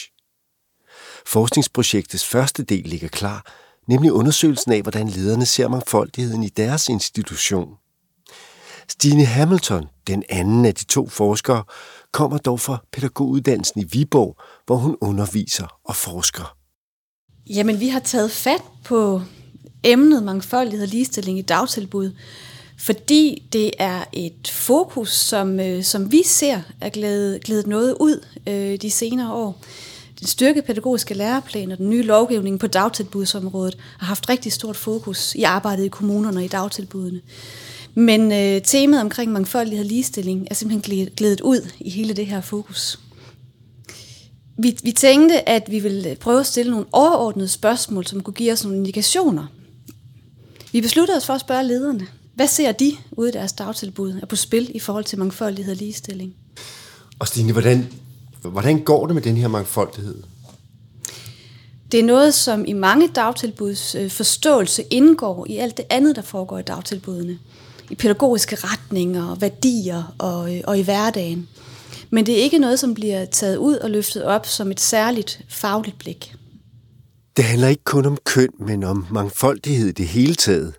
Forskningsprojektets 1.25 2.25
første 2.25 2.63
del 2.63 2.83
ligger 2.83 3.07
klar, 3.07 3.45
nemlig 3.87 4.11
undersøgelsen 4.11 4.71
af, 4.71 4.81
hvordan 4.81 5.07
lederne 5.07 5.45
ser 5.45 5.67
mangfoldigheden 5.67 6.43
i 6.43 6.49
deres 6.49 6.89
institution. 6.89 7.69
Stine 8.89 9.25
Hamilton, 9.25 9.85
den 10.07 10.23
anden 10.29 10.65
af 10.65 10.75
de 10.75 10.85
to 10.85 11.09
forskere, 11.09 11.63
kommer 12.11 12.37
dog 12.37 12.59
fra 12.59 12.83
pædagoguddannelsen 12.91 13.81
i 13.81 13.85
Viborg, 13.91 14.37
hvor 14.65 14.75
hun 14.75 14.97
underviser 15.01 15.79
og 15.83 15.95
forsker. 15.95 16.57
Jamen, 17.49 17.79
vi 17.79 17.87
har 17.87 17.99
taget 17.99 18.31
fat 18.31 18.63
på 18.85 19.21
emnet 19.83 20.23
mangfoldighed 20.23 20.83
og 20.83 20.87
ligestilling 20.87 21.39
i 21.39 21.41
dagtilbud, 21.41 22.11
fordi 22.79 23.47
det 23.53 23.71
er 23.79 24.03
et 24.13 24.47
fokus, 24.47 25.13
som, 25.13 25.59
øh, 25.59 25.83
som 25.83 26.11
vi 26.11 26.23
ser 26.23 26.61
er 26.81 26.89
glædet, 26.89 27.43
glædet 27.43 27.67
noget 27.67 27.97
ud 27.99 28.25
øh, 28.47 28.81
de 28.81 28.91
senere 28.91 29.33
år. 29.33 29.49
Øh, 29.49 29.96
styrkede 30.25 30.65
pædagogiske 30.65 31.13
læreplan 31.13 31.71
og 31.71 31.77
den 31.77 31.89
nye 31.89 32.03
lovgivning 32.03 32.59
på 32.59 32.67
dagtilbudsområdet 32.67 33.77
har 33.99 34.07
haft 34.07 34.29
rigtig 34.29 34.53
stort 34.53 34.75
fokus 34.75 35.35
i 35.35 35.43
arbejdet 35.43 35.85
i 35.85 35.87
kommunerne 35.87 36.37
og 36.37 36.43
i 36.43 36.47
dagtilbudene. 36.47 37.21
Men 37.95 38.31
øh, 38.31 38.61
temaet 38.61 39.01
omkring 39.01 39.31
mangfoldighed 39.31 39.85
og 39.85 39.89
ligestilling 39.89 40.47
er 40.51 40.55
simpelthen 40.55 41.09
glædet 41.17 41.41
ud 41.41 41.71
i 41.79 41.89
hele 41.89 42.13
det 42.13 42.25
her 42.25 42.41
fokus. 42.41 42.99
Vi, 44.59 44.77
vi 44.83 44.91
tænkte, 44.91 45.49
at 45.49 45.63
vi 45.69 45.79
ville 45.79 46.17
prøve 46.19 46.39
at 46.39 46.45
stille 46.45 46.71
nogle 46.71 46.85
overordnede 46.91 47.47
spørgsmål, 47.47 48.05
som 48.05 48.23
kunne 48.23 48.33
give 48.33 48.51
os 48.51 48.63
nogle 48.63 48.77
indikationer. 48.77 49.45
Vi 50.71 50.81
besluttede 50.81 51.17
os 51.17 51.25
for 51.25 51.33
at 51.33 51.41
spørge 51.41 51.63
lederne. 51.63 52.07
hvad 52.35 52.47
ser 52.47 52.71
de 52.71 52.91
ude 53.11 53.29
i 53.29 53.31
deres 53.31 53.53
dagtilbud 53.53 54.19
er 54.21 54.25
på 54.25 54.35
spil 54.35 54.71
i 54.75 54.79
forhold 54.79 55.03
til 55.03 55.19
mangfoldighed 55.19 55.73
og 55.73 55.77
ligestilling? 55.77 56.33
Og 57.19 57.27
Stine, 57.27 57.51
hvordan, 57.51 57.87
hvordan 58.41 58.83
går 58.83 59.05
det 59.05 59.15
med 59.15 59.23
den 59.23 59.37
her 59.37 59.47
mangfoldighed? 59.47 60.23
Det 61.91 61.99
er 61.99 62.03
noget, 62.03 62.33
som 62.33 62.65
i 62.65 62.73
mange 62.73 63.07
dagtilbuds 63.07 63.95
øh, 63.95 64.11
forståelse 64.11 64.83
indgår 64.91 65.45
i 65.49 65.57
alt 65.57 65.77
det 65.77 65.85
andet, 65.89 66.15
der 66.15 66.21
foregår 66.21 66.59
i 66.59 66.61
dagtilbudene. 66.61 67.39
I 67.89 67.95
pædagogiske 67.95 68.55
retninger, 68.55 69.35
værdier 69.35 70.15
og, 70.17 70.55
øh, 70.55 70.61
og 70.67 70.79
i 70.79 70.81
hverdagen. 70.81 71.49
Men 72.09 72.25
det 72.25 72.39
er 72.39 72.43
ikke 72.43 72.59
noget, 72.59 72.79
som 72.79 72.93
bliver 72.93 73.25
taget 73.25 73.57
ud 73.57 73.75
og 73.75 73.89
løftet 73.89 74.23
op 74.23 74.45
som 74.45 74.71
et 74.71 74.79
særligt 74.79 75.41
fagligt 75.49 75.99
blik. 75.99 76.35
Det 77.37 77.45
handler 77.45 77.67
ikke 77.67 77.83
kun 77.83 78.05
om 78.05 78.17
køn, 78.25 78.49
men 78.59 78.83
om 78.83 79.05
mangfoldighed 79.11 79.87
i 79.87 79.91
det 79.91 80.07
hele 80.07 80.35
taget. 80.35 80.73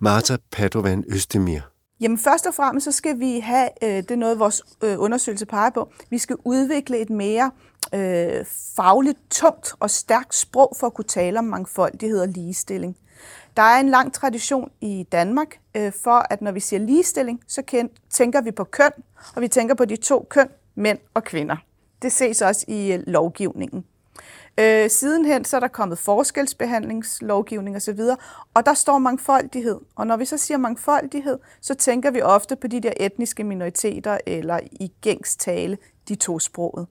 Marta 0.00 0.36
Padovan 0.52 1.04
Østemir. 1.08 1.60
Jamen 2.00 2.18
først 2.18 2.46
og 2.46 2.54
fremmest 2.54 2.84
så 2.84 2.92
skal 2.92 3.20
vi 3.20 3.38
have, 3.38 3.68
øh, 3.82 3.88
det 3.88 4.10
er 4.10 4.16
noget 4.16 4.38
vores 4.38 4.62
øh, 4.82 5.00
undersøgelse 5.00 5.46
peger 5.46 5.70
på, 5.70 5.92
vi 6.10 6.18
skal 6.18 6.36
udvikle 6.44 6.98
et 6.98 7.10
mere 7.10 7.50
øh, 7.94 8.44
fagligt 8.76 9.18
tungt 9.30 9.74
og 9.80 9.90
stærkt 9.90 10.34
sprog 10.34 10.76
for 10.80 10.86
at 10.86 10.94
kunne 10.94 11.04
tale 11.04 11.38
om 11.38 11.44
mangfoldighed 11.44 12.20
og 12.20 12.28
ligestilling. 12.28 12.96
Der 13.56 13.62
er 13.62 13.80
en 13.80 13.88
lang 13.88 14.12
tradition 14.12 14.70
i 14.80 15.06
Danmark 15.12 15.58
øh, 15.74 15.92
for, 15.92 16.32
at 16.32 16.42
når 16.42 16.52
vi 16.52 16.60
siger 16.60 16.80
ligestilling, 16.80 17.40
så 17.46 17.62
kend, 17.62 17.90
tænker 18.10 18.40
vi 18.40 18.50
på 18.50 18.64
køn, 18.64 18.90
og 19.36 19.42
vi 19.42 19.48
tænker 19.48 19.74
på 19.74 19.84
de 19.84 19.96
to 19.96 20.26
køn, 20.30 20.48
mænd 20.74 20.98
og 21.14 21.24
kvinder. 21.24 21.56
Det 22.02 22.12
ses 22.12 22.42
også 22.42 22.64
i 22.68 22.92
øh, 22.92 23.02
lovgivningen. 23.06 23.84
Øh, 24.58 24.90
sidenhen 24.90 25.44
så 25.44 25.56
er 25.56 25.60
der 25.60 25.68
kommet 25.68 25.98
forskelsbehandlingslovgivning 25.98 27.76
osv., 27.76 28.00
og 28.54 28.66
der 28.66 28.74
står 28.74 28.98
mangfoldighed. 28.98 29.80
Og 29.96 30.06
når 30.06 30.16
vi 30.16 30.24
så 30.24 30.36
siger 30.36 30.58
mangfoldighed, 30.58 31.38
så 31.60 31.74
tænker 31.74 32.10
vi 32.10 32.22
ofte 32.22 32.56
på 32.56 32.66
de 32.66 32.80
der 32.80 32.92
etniske 32.96 33.44
minoriteter 33.44 34.18
eller 34.26 34.60
i 34.72 34.92
gængs 35.00 35.36
tale, 35.36 35.78
de 36.08 36.14
to 36.14 36.38
sproget. 36.38 36.86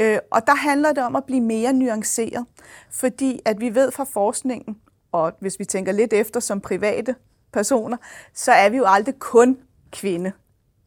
Øh, 0.00 0.18
og 0.30 0.46
der 0.46 0.54
handler 0.54 0.92
det 0.92 1.04
om 1.04 1.16
at 1.16 1.24
blive 1.24 1.40
mere 1.40 1.72
nuanceret, 1.72 2.46
fordi 2.90 3.40
at 3.44 3.60
vi 3.60 3.74
ved 3.74 3.92
fra 3.92 4.04
forskningen, 4.04 4.76
og 5.12 5.32
hvis 5.40 5.58
vi 5.58 5.64
tænker 5.64 5.92
lidt 5.92 6.12
efter 6.12 6.40
som 6.40 6.60
private 6.60 7.14
personer, 7.52 7.96
så 8.34 8.52
er 8.52 8.68
vi 8.68 8.76
jo 8.76 8.84
aldrig 8.86 9.18
kun 9.18 9.58
kvinde 9.92 10.32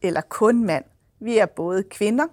eller 0.01 0.21
kun 0.21 0.63
mand. 0.63 0.85
Vi 1.19 1.37
er 1.37 1.45
både 1.45 1.83
kvinder, 1.83 2.25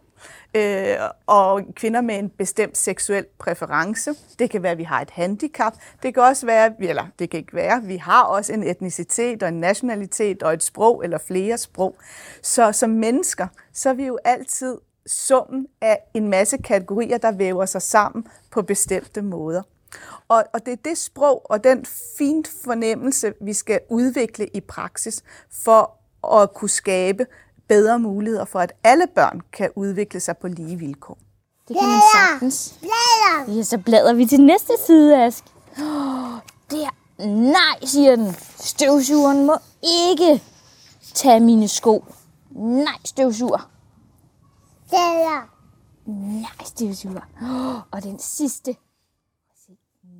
øh, 0.55 0.97
og 1.27 1.62
kvinder 1.75 2.00
med 2.00 2.19
en 2.19 2.29
bestemt 2.29 2.79
seksuel 2.79 3.27
præference. 3.39 4.15
Det 4.39 4.50
kan 4.50 4.62
være, 4.62 4.73
at 4.73 4.79
vi 4.79 4.85
har 4.85 5.00
et 5.00 5.11
handicap. 5.11 5.73
Det 6.03 6.15
kan 6.15 6.23
også 6.23 6.47
være, 6.47 6.73
eller 6.81 7.07
det 7.19 7.31
kan 7.31 7.41
ikke 7.41 7.55
være, 7.55 7.83
vi 7.83 7.97
har 7.97 8.23
også 8.23 8.53
en 8.53 8.62
etnicitet 8.62 9.43
og 9.43 9.49
en 9.49 9.61
nationalitet 9.61 10.43
og 10.43 10.53
et 10.53 10.62
sprog 10.62 11.05
eller 11.05 11.19
flere 11.19 11.59
sprog. 11.59 11.97
Så 12.43 12.73
som 12.73 12.91
mennesker, 12.91 13.47
så 13.73 13.89
er 13.89 13.95
vi 13.95 14.07
jo 14.07 14.19
altid 14.25 14.79
summen 15.07 15.67
af 15.81 15.99
en 16.15 16.29
masse 16.29 16.57
kategorier, 16.57 17.19
der 17.19 17.33
væver 17.33 17.67
sig 17.67 17.83
sammen 17.83 18.27
på 18.50 18.62
bestemte 18.62 19.23
måder. 19.23 19.62
Og, 20.29 20.45
og 20.53 20.67
det 20.67 20.73
er 20.73 20.77
det 20.85 20.99
sprog 20.99 21.50
og 21.50 21.65
den 21.65 21.85
fint 22.19 22.50
fornemmelse, 22.65 23.33
vi 23.41 23.53
skal 23.53 23.81
udvikle 23.89 24.47
i 24.47 24.61
praksis 24.61 25.23
for 25.65 25.97
at 26.43 26.55
kunne 26.55 26.69
skabe 26.69 27.27
bedre 27.71 27.99
muligheder 27.99 28.45
for, 28.45 28.59
at 28.59 28.73
alle 28.85 29.07
børn 29.15 29.41
kan 29.53 29.71
udvikle 29.77 30.21
sig 30.21 30.37
på 30.37 30.49
lige 30.49 30.77
vilkår. 30.77 31.19
Det 31.69 31.77
kan 31.81 31.89
man 31.89 32.00
sagtens. 32.17 32.75
Ja, 33.49 33.62
så 33.62 33.79
bladrer 33.79 34.15
vi 34.15 34.27
til 34.27 34.41
næste 34.41 34.73
side, 34.87 35.25
Ask. 35.25 35.45
Oh, 35.79 36.39
der. 36.71 36.91
Nej, 37.27 37.85
siger 37.85 38.17
den. 38.17 38.35
Støvsugeren 38.59 39.47
må 39.47 39.57
ikke 39.83 40.43
tage 41.15 41.41
mine 41.41 41.69
sko. 41.69 42.05
Nej, 42.50 42.99
støvsuger. 43.05 43.71
Der. 44.91 45.49
Nej, 46.41 46.67
støvsuger. 46.67 47.21
Oh, 47.43 47.81
og 47.93 48.03
den 48.03 48.19
sidste. 48.19 48.77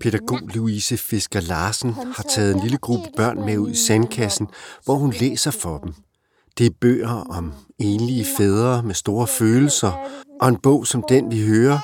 Pædagog 0.01 0.41
Louise 0.43 0.97
Fisker 0.97 1.41
Larsen 1.41 1.93
har 1.93 2.23
taget 2.23 2.55
en 2.55 2.61
lille 2.61 2.79
gruppe 2.79 3.09
børn 3.17 3.45
med 3.45 3.59
ud 3.59 3.71
i 3.71 3.77
sandkassen, 3.77 4.49
hvor 4.85 4.95
hun 4.95 5.11
læser 5.11 5.51
for 5.51 5.79
dem. 5.79 5.95
Det 6.59 6.67
er 6.67 6.71
bøger 6.81 7.25
om 7.31 7.53
enlige 7.79 8.27
fædre 8.39 8.83
med 8.83 8.95
store 8.95 9.27
følelser, 9.27 9.93
og 10.41 10.49
en 10.49 10.57
bog 10.57 10.87
som 10.87 11.05
den, 11.09 11.31
vi 11.31 11.47
hører, 11.47 11.79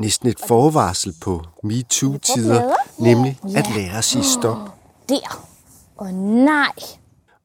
næsten 0.00 0.28
et 0.28 0.40
forvarsel 0.48 1.14
på 1.22 1.42
MeToo-tider, 1.64 2.74
nemlig 2.98 3.38
at 3.56 3.66
lære 3.76 3.98
at 3.98 4.04
sige 4.04 4.24
stop. 4.24 4.58
Der. 5.08 5.46
Og 5.96 6.14
nej. 6.14 6.72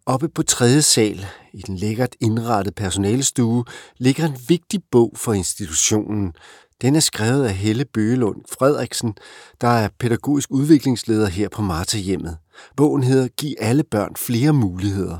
Oppe 0.06 0.30
på 0.30 0.44
tredje 0.44 0.82
sal 0.82 1.26
i 1.54 1.62
den 1.62 1.76
lækkert 1.76 2.16
indrettede 2.20 2.76
personalestue 2.76 3.66
ligger 3.98 4.26
en 4.26 4.38
vigtig 4.48 4.82
bog 4.92 5.12
for 5.16 5.34
institutionen. 5.34 6.34
Den 6.82 6.96
er 6.96 7.00
skrevet 7.00 7.46
af 7.46 7.54
Helle 7.54 7.86
Bøgelund 7.86 8.42
Frederiksen, 8.60 9.14
der 9.62 9.68
er 9.68 9.90
pædagogisk 10.00 10.52
udviklingsleder 10.52 11.28
her 11.28 11.50
på 11.50 11.62
Marta 11.62 11.98
Hjemmet. 11.98 12.38
Bogen 12.78 13.04
hedder 13.04 13.28
Giv 13.28 13.54
alle 13.60 13.84
børn 13.84 14.16
flere 14.16 14.54
muligheder. 14.54 15.18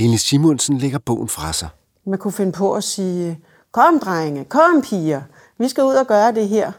Lene 0.00 0.18
Simonsen 0.18 0.78
lægger 0.78 0.98
bogen 0.98 1.28
fra 1.28 1.52
sig. 1.52 1.68
Man 2.04 2.18
kunne 2.18 2.32
finde 2.32 2.52
på 2.52 2.74
at 2.74 2.84
sige, 2.84 3.40
kom 3.72 3.98
drenge, 3.98 4.44
kom 4.44 4.82
piger, 4.82 5.22
vi 5.58 5.68
skal 5.68 5.84
ud 5.84 5.94
og 5.94 6.06
gøre 6.06 6.34
det 6.34 6.48
her. 6.48 6.72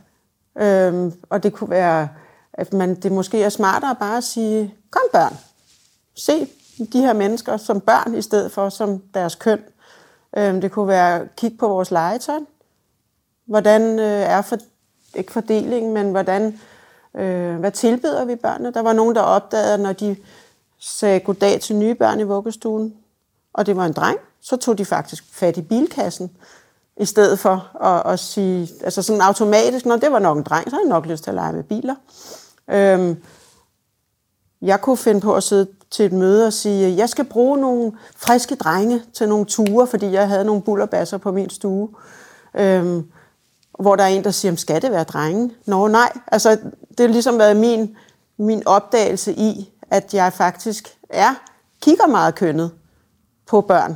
Øhm, 0.58 1.14
og 1.30 1.44
det 1.44 1.54
kunne 1.54 1.70
være, 1.70 2.10
at 2.54 2.74
man, 2.74 2.96
det 2.96 3.12
måske 3.12 3.44
er 3.44 3.50
smartere 3.50 3.96
bare 3.96 4.18
at 4.18 4.24
sige, 4.24 4.74
kom 4.92 5.02
børn, 5.14 5.38
se 6.16 6.48
de 6.94 7.02
her 7.02 7.14
mennesker 7.14 7.58
som 7.58 7.82
børn 7.82 8.16
i 8.16 8.22
stedet 8.22 8.52
for 8.52 8.70
som 8.70 9.02
deres 9.14 9.36
køn. 9.36 9.60
Øhm, 10.38 10.62
det 10.62 10.72
kunne 10.72 10.88
være, 10.88 11.28
kig 11.38 11.58
på 11.60 11.68
vores 11.68 11.92
legetøj. 11.92 12.40
Hvordan 13.46 14.00
øh, 14.00 14.22
er 14.22 14.42
for, 14.42 14.58
ikke 15.16 15.32
fordelingen, 15.32 15.94
men 15.94 16.12
hvordan, 16.12 16.60
øh, 17.16 17.56
hvad 17.56 17.72
tilbyder 17.72 18.26
vi 18.26 18.36
børnene? 18.36 18.74
Der 18.74 18.82
var 18.82 18.94
nogen, 18.94 19.16
der 19.16 19.22
opdagede, 19.22 19.78
når 19.78 19.94
de 19.94 20.16
sagde 20.80 21.20
goddag 21.20 21.62
til 21.62 21.76
nye 21.76 21.96
børn 21.96 22.20
i 22.20 22.24
vuggestuen, 22.24 22.94
og 23.54 23.66
det 23.66 23.76
var 23.76 23.86
en 23.86 23.94
dreng, 23.94 24.18
så 24.42 24.58
tog 24.58 24.78
de 24.78 24.86
faktisk 24.86 25.24
fat 25.32 25.58
i 25.58 25.62
bilkassen, 25.62 26.32
i 26.98 27.06
stedet 27.06 27.40
for 27.40 27.84
at, 27.86 28.14
at 28.14 28.20
sige, 28.20 28.70
altså 28.84 29.02
sådan 29.02 29.22
automatisk, 29.22 29.86
når 29.86 29.98
det 29.98 30.12
var 30.12 30.20
nok 30.20 30.38
en 30.38 30.44
dreng, 30.44 30.70
så 30.70 30.76
havde 30.76 30.86
jeg 30.86 30.90
nok 30.90 31.06
lyst 31.06 31.24
til 31.24 31.32
at 31.32 31.36
lege 31.36 31.54
med 31.54 31.64
biler. 31.64 31.96
Øhm, 32.70 33.24
jeg 34.62 34.82
kunne 34.82 34.98
finde 34.98 35.22
på 35.22 35.36
at 35.36 35.44
sidde 35.44 35.68
til 35.92 36.06
et 36.06 36.14
møde 36.14 36.48
og 36.48 36.54
sige, 36.54 36.98
jeg 36.98 37.10
skal 37.10 37.26
bruge 37.26 37.58
nogle 37.58 37.92
friske 38.16 38.56
drenge 38.56 39.04
til 39.14 39.30
nogle 39.30 39.46
ture, 39.46 39.88
fordi 39.88 40.12
jeg 40.12 40.28
havde 40.28 40.46
nogle 40.46 40.62
bullerbasser 40.62 41.18
på 41.18 41.32
min 41.32 41.50
stue. 41.50 41.90
Øhm, 42.54 43.12
hvor 43.80 43.96
der 43.96 44.04
er 44.04 44.08
en, 44.08 44.24
der 44.24 44.32
siger, 44.32 44.56
skal 44.56 44.82
det 44.82 44.92
være 44.92 45.04
drenge? 45.04 45.52
Nå 45.66 45.88
nej, 45.88 46.12
altså 46.28 46.58
det 46.90 47.00
har 47.00 47.08
ligesom 47.08 47.40
været 47.40 47.58
min, 47.58 47.96
min 48.38 48.68
opdagelse 48.68 49.34
i, 49.34 49.72
at 49.92 50.14
jeg 50.14 50.34
faktisk 50.34 50.98
er, 51.10 51.36
kigger 51.82 52.08
meget 52.08 52.36
kønnet 52.36 52.72
på 53.48 53.62
børn. 53.62 53.96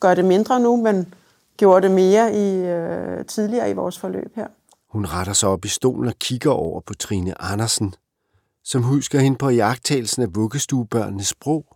Gør 0.00 0.14
det 0.14 0.24
mindre 0.24 0.60
nu, 0.60 0.76
men 0.76 1.14
gjorde 1.56 1.88
det 1.88 1.94
mere 1.94 2.34
i 2.34 2.56
øh, 2.56 3.26
tidligere 3.26 3.70
i 3.70 3.72
vores 3.72 3.98
forløb 3.98 4.36
her. 4.36 4.46
Hun 4.88 5.06
retter 5.06 5.32
sig 5.32 5.48
op 5.48 5.64
i 5.64 5.68
stolen 5.68 6.08
og 6.08 6.14
kigger 6.14 6.50
over 6.50 6.80
på 6.80 6.94
Trine 6.94 7.42
Andersen, 7.42 7.94
som 8.64 8.82
husker 8.82 9.20
hende 9.20 9.38
på 9.38 9.50
jagttagelsen 9.50 10.22
af 10.22 10.34
vuggestuebørnenes 10.34 11.26
sprog. 11.26 11.66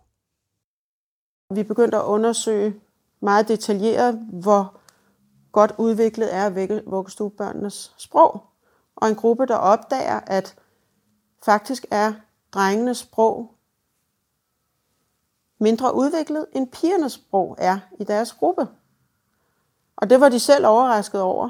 Vi 1.53 1.63
begyndte 1.63 1.97
at 1.97 2.03
undersøge 2.03 2.75
meget 3.21 3.47
detaljeret, 3.47 4.19
hvor 4.33 4.79
godt 5.51 5.73
udviklet 5.77 6.35
er 6.35 6.79
vuggestuebørnenes 6.89 7.93
sprog. 7.97 8.43
Og 8.95 9.09
en 9.09 9.15
gruppe, 9.15 9.45
der 9.45 9.55
opdager, 9.55 10.19
at 10.27 10.55
faktisk 11.45 11.85
er 11.91 12.13
drengenes 12.51 12.97
sprog 12.97 13.56
mindre 15.59 15.95
udviklet, 15.95 16.45
end 16.53 16.67
pigernes 16.67 17.13
sprog 17.13 17.55
er 17.59 17.79
i 17.99 18.03
deres 18.03 18.33
gruppe. 18.33 18.67
Og 19.95 20.09
det 20.09 20.21
var 20.21 20.29
de 20.29 20.39
selv 20.39 20.67
overrasket 20.67 21.21
over. 21.21 21.49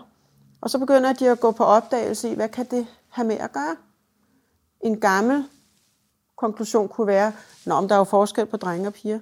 Og 0.62 0.70
så 0.70 0.80
begynder 0.80 1.14
de 1.14 1.30
at 1.30 1.40
gå 1.40 1.52
på 1.52 1.64
opdagelse 1.64 2.30
i, 2.30 2.36
hvad 2.36 2.50
kan 2.50 2.66
det 2.66 2.88
have 3.10 3.28
med 3.28 3.38
at 3.38 3.52
gøre? 3.52 3.76
En 4.82 5.00
gammel 5.00 5.46
konklusion 6.36 6.88
kunne 6.88 7.08
være, 7.08 7.34
om 7.70 7.88
der 7.88 7.96
er 7.96 8.00
jo 8.00 8.04
forskel 8.04 8.46
på 8.46 8.58
drenge 8.58 8.88
og 8.88 8.94
piger. 8.94 9.20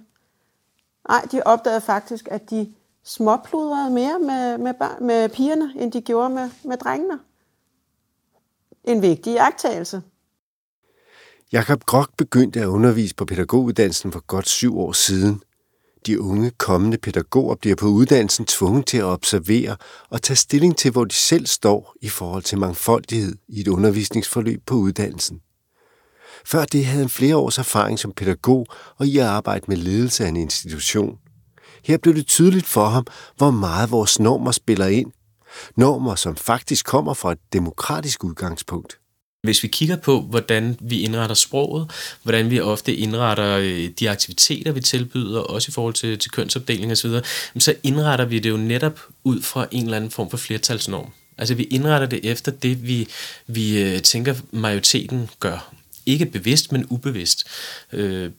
Nej, 1.08 1.28
de 1.32 1.44
opdagede 1.44 1.82
faktisk, 1.82 2.28
at 2.32 2.50
de 2.50 2.74
småpludrede 3.04 3.90
mere 3.90 4.20
med, 4.20 4.58
med, 4.58 4.74
med 5.02 5.30
pigerne, 5.30 5.74
end 5.76 5.92
de 5.92 6.02
gjorde 6.02 6.30
med, 6.30 6.50
med 6.64 6.78
drengene. 6.78 7.20
En 8.84 9.02
vigtig 9.02 9.34
jagttagelse. 9.34 10.02
Jakob 11.52 11.84
Grok 11.84 12.10
begyndte 12.18 12.62
at 12.62 12.66
undervise 12.66 13.16
på 13.16 13.26
pædagoguddannelsen 13.26 14.12
for 14.12 14.20
godt 14.20 14.50
syv 14.50 14.78
år 14.80 14.92
siden. 14.92 15.42
De 16.06 16.22
unge 16.22 16.52
kommende 16.58 16.98
pædagoger 16.98 17.56
bliver 17.56 17.76
på 17.76 17.86
uddannelsen 17.86 18.46
tvunget 18.46 18.86
til 18.86 18.98
at 18.98 19.04
observere 19.04 19.78
og 20.10 20.22
tage 20.22 20.38
stilling 20.38 20.78
til, 20.78 20.92
hvor 20.92 21.06
de 21.06 21.16
selv 21.16 21.46
står 21.46 21.96
i 22.02 22.10
forhold 22.10 22.44
til 22.44 22.58
mangfoldighed 22.58 23.36
i 23.48 23.62
et 23.62 23.68
undervisningsforløb 23.68 24.62
på 24.66 24.76
uddannelsen. 24.76 25.40
Før 26.46 26.66
det 26.66 26.86
havde 26.86 27.02
han 27.02 27.10
flere 27.10 27.36
års 27.36 27.58
erfaring 27.58 28.00
som 28.00 28.12
pædagog 28.12 28.66
og 28.98 29.08
i 29.08 29.18
at 29.18 29.26
arbejde 29.26 29.66
med 29.68 29.78
ledelse 29.78 30.26
af 30.26 30.30
en 30.30 30.38
institution. 30.38 31.18
Her 31.84 31.98
blev 31.98 32.16
det 32.16 32.28
tydeligt 32.28 32.66
for 32.66 32.86
ham, 32.86 33.06
hvor 33.38 33.52
meget 33.52 33.92
vores 33.92 34.20
normer 34.20 34.52
spiller 34.52 34.88
ind. 34.88 35.12
Normer, 35.78 36.16
som 36.16 36.36
faktisk 36.36 36.86
kommer 36.86 37.14
fra 37.14 37.32
et 37.32 37.40
demokratisk 37.54 38.24
udgangspunkt. 38.24 39.00
Hvis 39.46 39.64
vi 39.64 39.68
kigger 39.68 39.96
på, 39.96 40.22
hvordan 40.22 40.78
vi 40.82 41.00
indretter 41.00 41.36
sproget, 41.36 41.92
hvordan 42.24 42.50
vi 42.50 42.60
ofte 42.60 42.96
indretter 42.96 43.58
øh, 43.58 43.90
de 44.00 44.10
aktiviteter, 44.10 44.72
vi 44.72 44.82
tilbyder, 44.82 45.40
også 45.40 45.70
i 45.70 45.72
forhold 45.72 45.94
til, 45.94 46.20
til 46.20 46.32
kønsopdeling 46.32 46.92
osv., 46.92 47.12
så 47.60 47.74
indretter 47.84 48.26
vi 48.26 48.40
det 48.40 48.50
jo 48.50 48.58
netop 48.58 49.00
ud 49.24 49.42
fra 49.42 49.68
en 49.72 49.84
eller 49.84 49.98
anden 49.98 50.12
form 50.12 50.30
for 50.30 50.38
flertalsnorm. 50.38 51.10
Altså 51.38 51.56
vi 51.56 51.64
indretter 51.64 52.08
det 52.08 52.20
efter 52.24 52.52
det, 52.52 52.88
vi, 52.88 53.08
vi 53.48 53.82
øh, 53.82 54.02
tænker 54.02 54.36
majoriteten 54.52 55.30
gør. 55.40 55.74
Ikke 56.06 56.26
bevidst, 56.26 56.72
men 56.72 56.86
ubevidst. 56.90 57.48
Øh, 57.94 58.32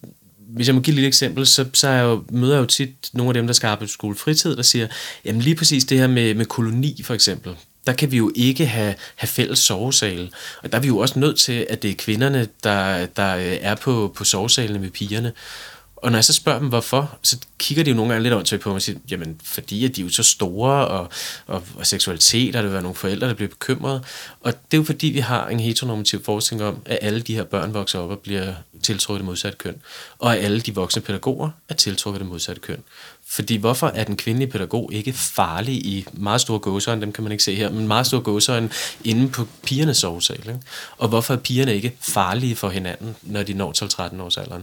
hvis 0.48 0.66
jeg 0.66 0.74
må 0.74 0.80
give 0.80 0.92
et 0.92 0.94
lille 0.94 1.08
eksempel, 1.08 1.46
så, 1.46 1.66
så 1.72 1.88
jeg 1.88 2.04
jo, 2.04 2.24
møder 2.30 2.54
jeg 2.54 2.60
jo 2.60 2.66
tit 2.66 2.94
nogle 3.12 3.30
af 3.30 3.34
dem, 3.34 3.46
der 3.46 3.54
skal 3.54 3.66
arbejde 3.66 3.88
på 3.88 3.92
skolefritid, 3.92 4.56
der 4.56 4.62
siger, 4.62 4.88
jamen 5.24 5.42
lige 5.42 5.56
præcis 5.56 5.84
det 5.84 5.98
her 5.98 6.06
med, 6.06 6.34
med 6.34 6.46
koloni 6.46 7.02
for 7.02 7.14
eksempel, 7.14 7.56
der 7.86 7.92
kan 7.92 8.10
vi 8.10 8.16
jo 8.16 8.32
ikke 8.34 8.66
have, 8.66 8.94
have 9.16 9.28
fælles 9.28 9.58
sovesale. 9.58 10.30
Og 10.62 10.72
der 10.72 10.78
er 10.78 10.82
vi 10.82 10.88
jo 10.88 10.98
også 10.98 11.18
nødt 11.18 11.38
til, 11.38 11.66
at 11.70 11.82
det 11.82 11.90
er 11.90 11.94
kvinderne, 11.94 12.48
der, 12.64 13.06
der 13.06 13.36
øh, 13.36 13.58
er 13.60 13.74
på, 13.74 14.12
på 14.16 14.24
sovesalene 14.24 14.78
med 14.78 14.90
pigerne. 14.90 15.32
Og 15.96 16.10
når 16.10 16.18
jeg 16.18 16.24
så 16.24 16.32
spørger 16.32 16.58
dem, 16.58 16.68
hvorfor, 16.68 17.18
så 17.22 17.38
kigger 17.58 17.84
de 17.84 17.90
jo 17.90 17.96
nogle 17.96 18.12
gange 18.12 18.22
lidt 18.22 18.34
åndssvagt 18.34 18.62
på 18.62 18.68
mig 18.68 18.74
og 18.74 18.82
siger, 18.82 18.98
jamen 19.10 19.40
fordi 19.44 19.84
at 19.84 19.96
de 19.96 20.00
er 20.00 20.04
jo 20.04 20.10
så 20.10 20.22
store, 20.22 20.88
og, 20.88 21.08
og, 21.46 21.62
og 21.76 21.86
seksualitet, 21.86 22.48
og 22.48 22.52
der 22.52 22.62
vil 22.62 22.72
være 22.72 22.82
nogle 22.82 22.94
forældre, 22.94 23.28
der 23.28 23.34
bliver 23.34 23.48
bekymrede. 23.48 24.02
Og 24.40 24.52
det 24.52 24.76
er 24.76 24.78
jo 24.78 24.84
fordi, 24.84 25.06
vi 25.06 25.18
har 25.18 25.48
en 25.48 25.60
heteronormativ 25.60 26.24
forskning 26.24 26.62
om, 26.62 26.82
at 26.84 26.98
alle 27.02 27.20
de 27.20 27.34
her 27.34 27.44
børn 27.44 27.74
vokser 27.74 27.98
op 27.98 28.10
og 28.10 28.18
bliver 28.18 28.54
tiltrukket 28.82 29.20
det 29.20 29.26
modsatte 29.26 29.58
køn. 29.58 29.76
Og 30.18 30.36
at 30.36 30.44
alle 30.44 30.60
de 30.60 30.74
voksne 30.74 31.02
pædagoger 31.02 31.50
er 31.68 31.74
tiltrukket 31.74 32.20
det 32.20 32.28
modsatte 32.28 32.60
køn. 32.60 32.82
Fordi 33.28 33.56
hvorfor 33.56 33.86
er 33.86 34.04
den 34.04 34.16
kvindelige 34.16 34.50
pædagog 34.50 34.90
ikke 34.92 35.12
farlig 35.12 35.74
i 35.74 36.06
meget 36.12 36.40
store 36.40 36.58
gåsøjne, 36.58 37.00
dem 37.00 37.12
kan 37.12 37.22
man 37.22 37.32
ikke 37.32 37.44
se 37.44 37.54
her, 37.54 37.70
men 37.70 37.88
meget 37.88 38.06
store 38.06 38.20
gåsøjne 38.20 38.70
inde 39.04 39.28
på 39.28 39.46
pigernes 39.62 39.96
sovesal? 39.96 40.38
Ikke? 40.38 40.60
Og 40.98 41.08
hvorfor 41.08 41.34
er 41.34 41.38
pigerne 41.38 41.74
ikke 41.74 41.96
farlige 42.00 42.56
for 42.56 42.68
hinanden, 42.68 43.16
når 43.22 43.42
de 43.42 43.54
når 43.54 43.72
12-13 44.12 44.22
års 44.22 44.36
alderen? 44.36 44.62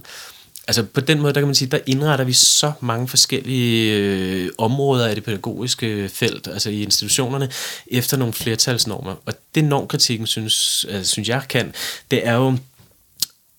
Altså 0.67 0.83
på 0.83 1.01
den 1.01 1.21
måde, 1.21 1.33
der 1.33 1.41
kan 1.41 1.47
man 1.47 1.55
sige, 1.55 1.71
der 1.71 1.79
indretter 1.85 2.25
vi 2.25 2.33
så 2.33 2.71
mange 2.79 3.07
forskellige 3.07 3.93
øh, 3.93 4.49
områder 4.57 5.07
af 5.07 5.15
det 5.15 5.23
pædagogiske 5.23 6.09
felt, 6.09 6.47
altså 6.47 6.69
i 6.69 6.83
institutionerne, 6.83 7.49
efter 7.87 8.17
nogle 8.17 8.33
flertalsnormer. 8.33 9.15
Og 9.25 9.33
det 9.55 9.63
normkritikken, 9.63 10.27
synes, 10.27 10.85
altså, 10.89 11.11
synes 11.11 11.29
jeg 11.29 11.43
kan, 11.49 11.73
det 12.11 12.27
er 12.27 12.33
jo 12.33 12.57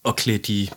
at 0.04 0.16
klæde 0.16 0.38
de 0.38 0.68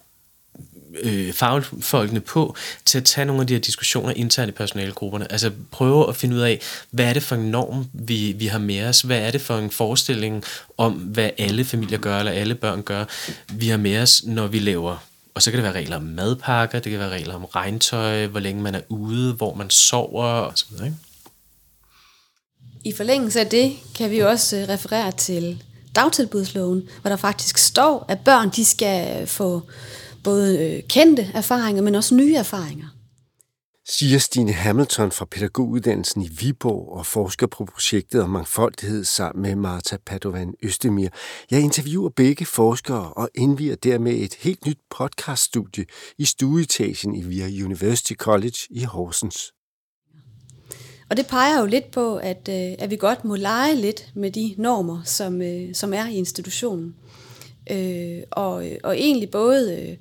øh, 1.04 1.34
fagfolkene 1.34 2.20
på 2.20 2.56
til 2.86 2.98
at 2.98 3.04
tage 3.04 3.26
nogle 3.26 3.42
af 3.42 3.48
de 3.48 3.54
her 3.54 3.62
diskussioner 3.62 4.14
internt 4.14 4.50
i 4.50 4.52
personalegrupperne. 4.52 5.32
Altså 5.32 5.52
prøve 5.72 6.10
at 6.10 6.16
finde 6.16 6.36
ud 6.36 6.42
af, 6.42 6.62
hvad 6.92 7.06
er 7.06 7.14
det 7.14 7.24
for 7.24 7.36
en 7.36 7.52
norm, 7.52 7.86
vi, 7.94 8.32
vi 8.32 8.48
har 8.48 8.60
med 8.60 8.86
os? 8.86 9.02
Hvad 9.02 9.20
er 9.20 9.32
det 9.32 9.42
for 9.42 9.58
en 9.58 9.72
forestilling 9.72 10.44
om, 10.78 10.94
hvad 10.94 11.30
alle 11.38 11.66
familier 11.66 11.98
gør, 11.98 12.20
eller 12.20 12.32
alle 12.32 12.56
børn 12.56 12.82
gør, 12.82 13.06
vi 13.54 13.68
har 13.68 13.78
med 13.78 14.02
os, 14.02 14.24
når 14.26 14.48
vi 14.48 14.60
laver 14.60 14.98
og 15.38 15.44
så 15.44 15.52
kan 15.52 15.58
det 15.58 15.64
være 15.64 15.74
regler 15.74 15.96
om 15.96 16.02
madpakker, 16.02 16.80
det 16.80 16.90
kan 16.90 17.00
være 17.00 17.10
regler 17.10 17.36
om 17.36 17.46
regntøj, 17.46 18.28
hvor 18.28 18.40
længe 18.40 18.62
man 18.62 18.76
er 18.76 18.82
ude, 18.90 19.34
hvor 19.34 19.54
man 19.54 19.70
sover 19.70 20.26
osv. 20.26 20.74
Ikke? 20.74 20.96
I 22.84 22.94
forlængelse 22.94 23.40
af 23.40 23.48
det 23.48 23.74
kan 23.96 24.12
vi 24.12 24.20
også 24.20 24.58
øh, 24.58 24.70
referere 24.70 25.12
til 25.12 25.64
dagtilbudsloven, 25.96 26.90
hvor 27.02 27.10
der 27.10 27.16
faktisk 27.16 27.58
står, 27.58 28.06
at 28.08 28.20
børn 28.20 28.50
de 28.50 28.66
skal 28.66 29.28
få 29.28 29.62
både 30.28 30.48
øh, 30.66 30.84
kendte 30.90 31.28
erfaringer, 31.34 31.82
men 31.82 31.96
også 31.96 32.16
nye 32.16 32.36
erfaringer 32.36 32.88
siger 33.90 34.20
Stine 34.20 34.54
Hamilton 34.54 35.12
fra 35.12 35.26
pædagoguddannelsen 35.26 36.22
i 36.22 36.30
Viborg 36.40 36.98
og 36.98 37.06
forsker 37.06 37.48
på 37.48 37.66
projektet 37.66 38.22
om 38.22 38.30
mangfoldighed 38.30 39.04
sammen 39.04 39.42
med 39.42 39.56
Marta 39.56 39.98
Padovan 40.06 40.54
Østemir. 40.64 41.10
Jeg 41.52 41.62
interviewer 41.62 42.10
begge 42.10 42.46
forskere 42.46 43.14
og 43.14 43.30
indviger 43.36 43.76
dermed 43.76 44.14
et 44.14 44.34
helt 44.34 44.66
nyt 44.66 44.80
podcaststudie 44.90 45.86
i 46.18 46.26
stueetagen 46.26 47.16
i 47.16 47.22
Via 47.22 47.66
University 47.66 48.14
College 48.14 48.58
i 48.70 48.84
Horsens. 48.84 49.54
Og 51.10 51.18
det 51.18 51.28
peger 51.28 51.60
jo 51.60 51.66
lidt 51.66 51.92
på, 51.92 52.18
at, 52.18 52.50
øh, 52.50 52.76
at 52.80 52.90
vi 52.90 52.96
godt 52.96 53.26
må 53.26 53.36
lege 53.36 53.76
lidt 53.76 54.12
med 54.16 54.32
de 54.32 54.56
normer, 54.58 55.02
som, 55.04 55.42
øh, 55.42 55.76
som 55.76 55.94
er 55.94 56.08
i 56.08 56.16
institutionen. 56.16 56.96
Øh, 57.70 58.24
og, 58.32 58.54
og 58.84 58.98
egentlig 58.98 59.30
både 59.30 59.82
øh, 59.82 59.98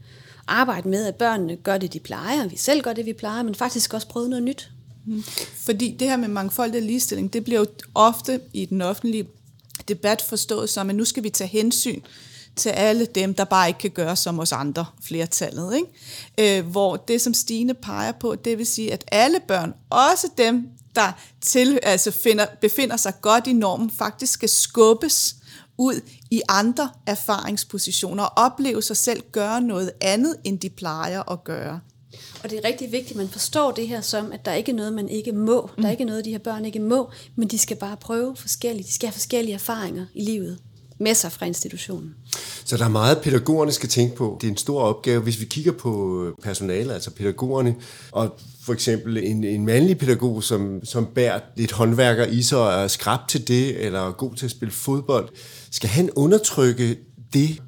arbejde 0.46 0.88
med, 0.88 1.06
at 1.06 1.14
børnene 1.14 1.56
gør 1.56 1.78
det, 1.78 1.92
de 1.92 2.00
plejer, 2.00 2.44
og 2.44 2.50
vi 2.50 2.56
selv 2.56 2.82
gør 2.82 2.92
det, 2.92 3.06
vi 3.06 3.12
plejer, 3.12 3.42
men 3.42 3.54
faktisk 3.54 3.94
også 3.94 4.08
prøve 4.08 4.28
noget 4.28 4.42
nyt. 4.42 4.70
Mm. 5.06 5.22
Fordi 5.56 5.96
det 5.98 6.08
her 6.08 6.16
med 6.16 6.28
mangfoldig 6.28 6.82
ligestilling, 6.82 7.32
det 7.32 7.44
bliver 7.44 7.60
jo 7.60 7.66
ofte 7.94 8.40
i 8.52 8.64
den 8.64 8.82
offentlige 8.82 9.28
debat 9.88 10.22
forstået 10.22 10.70
som, 10.70 10.90
at 10.90 10.96
nu 10.96 11.04
skal 11.04 11.22
vi 11.22 11.30
tage 11.30 11.48
hensyn 11.48 12.00
til 12.56 12.70
alle 12.70 13.06
dem, 13.06 13.34
der 13.34 13.44
bare 13.44 13.68
ikke 13.68 13.80
kan 13.80 13.90
gøre 13.90 14.16
som 14.16 14.38
os 14.38 14.52
andre, 14.52 14.86
flertallet. 15.02 15.74
Ikke? 15.76 16.58
Øh, 16.58 16.66
hvor 16.66 16.96
det, 16.96 17.20
som 17.20 17.34
Stine 17.34 17.74
peger 17.74 18.12
på, 18.12 18.34
det 18.34 18.58
vil 18.58 18.66
sige, 18.66 18.92
at 18.92 19.04
alle 19.12 19.40
børn, 19.48 19.74
også 19.90 20.26
dem, 20.38 20.68
der 20.96 21.12
til, 21.40 21.78
altså 21.82 22.10
finder, 22.10 22.46
befinder 22.60 22.96
sig 22.96 23.12
godt 23.20 23.46
i 23.46 23.52
normen, 23.52 23.90
faktisk 23.90 24.32
skal 24.32 24.48
skubbes 24.48 25.36
ud 25.78 26.00
i 26.30 26.42
andre 26.48 26.90
erfaringspositioner 27.06 28.24
og 28.24 28.44
opleve 28.44 28.82
sig 28.82 28.96
selv 28.96 29.22
gøre 29.32 29.60
noget 29.60 29.92
andet, 30.00 30.36
end 30.44 30.58
de 30.58 30.70
plejer 30.70 31.32
at 31.32 31.44
gøre. 31.44 31.80
Og 32.44 32.50
det 32.50 32.58
er 32.58 32.68
rigtig 32.68 32.92
vigtigt, 32.92 33.10
at 33.10 33.16
man 33.16 33.28
forstår 33.28 33.70
det 33.72 33.88
her 33.88 34.00
som, 34.00 34.32
at 34.32 34.44
der 34.44 34.52
ikke 34.52 34.72
er 34.72 34.76
noget, 34.76 34.92
man 34.92 35.08
ikke 35.08 35.32
må. 35.32 35.70
Mm. 35.76 35.82
Der 35.82 35.88
er 35.88 35.92
ikke 35.92 36.04
noget, 36.04 36.24
de 36.24 36.30
her 36.30 36.38
børn 36.38 36.64
ikke 36.64 36.80
må, 36.80 37.10
men 37.36 37.48
de 37.48 37.58
skal 37.58 37.76
bare 37.76 37.96
prøve 37.96 38.36
forskellige. 38.36 38.84
De 38.84 38.92
skal 38.92 39.06
have 39.06 39.12
forskellige 39.12 39.54
erfaringer 39.54 40.06
i 40.14 40.24
livet 40.24 40.58
med 40.98 41.14
sig 41.14 41.32
fra 41.32 41.46
institutionen. 41.46 42.14
Så 42.66 42.76
der 42.76 42.84
er 42.84 42.88
meget, 42.88 43.18
pædagogerne 43.18 43.72
skal 43.72 43.88
tænke 43.88 44.16
på. 44.16 44.38
Det 44.40 44.46
er 44.46 44.50
en 44.50 44.56
stor 44.56 44.80
opgave. 44.80 45.22
Hvis 45.22 45.40
vi 45.40 45.44
kigger 45.44 45.72
på 45.72 46.24
øh, 46.24 46.32
personalet, 46.42 46.92
altså 46.94 47.10
pædagogerne, 47.10 47.74
og 48.12 48.38
for 48.62 48.72
eksempel 48.72 49.16
en, 49.16 49.44
en 49.44 49.66
mandlig 49.66 49.98
pædagog, 49.98 50.42
som, 50.42 50.80
som 50.84 51.06
bærer 51.06 51.40
lidt 51.56 51.72
håndværker 51.72 52.26
i 52.26 52.42
sig 52.42 52.58
og 52.58 52.72
er 52.72 52.88
skrab 52.88 53.28
til 53.28 53.48
det, 53.48 53.84
eller 53.84 54.08
er 54.08 54.12
god 54.12 54.34
til 54.34 54.44
at 54.44 54.50
spille 54.50 54.72
fodbold, 54.72 55.28
skal 55.70 55.88
han 55.88 56.10
undertrykke 56.16 56.96
det? 57.32 57.62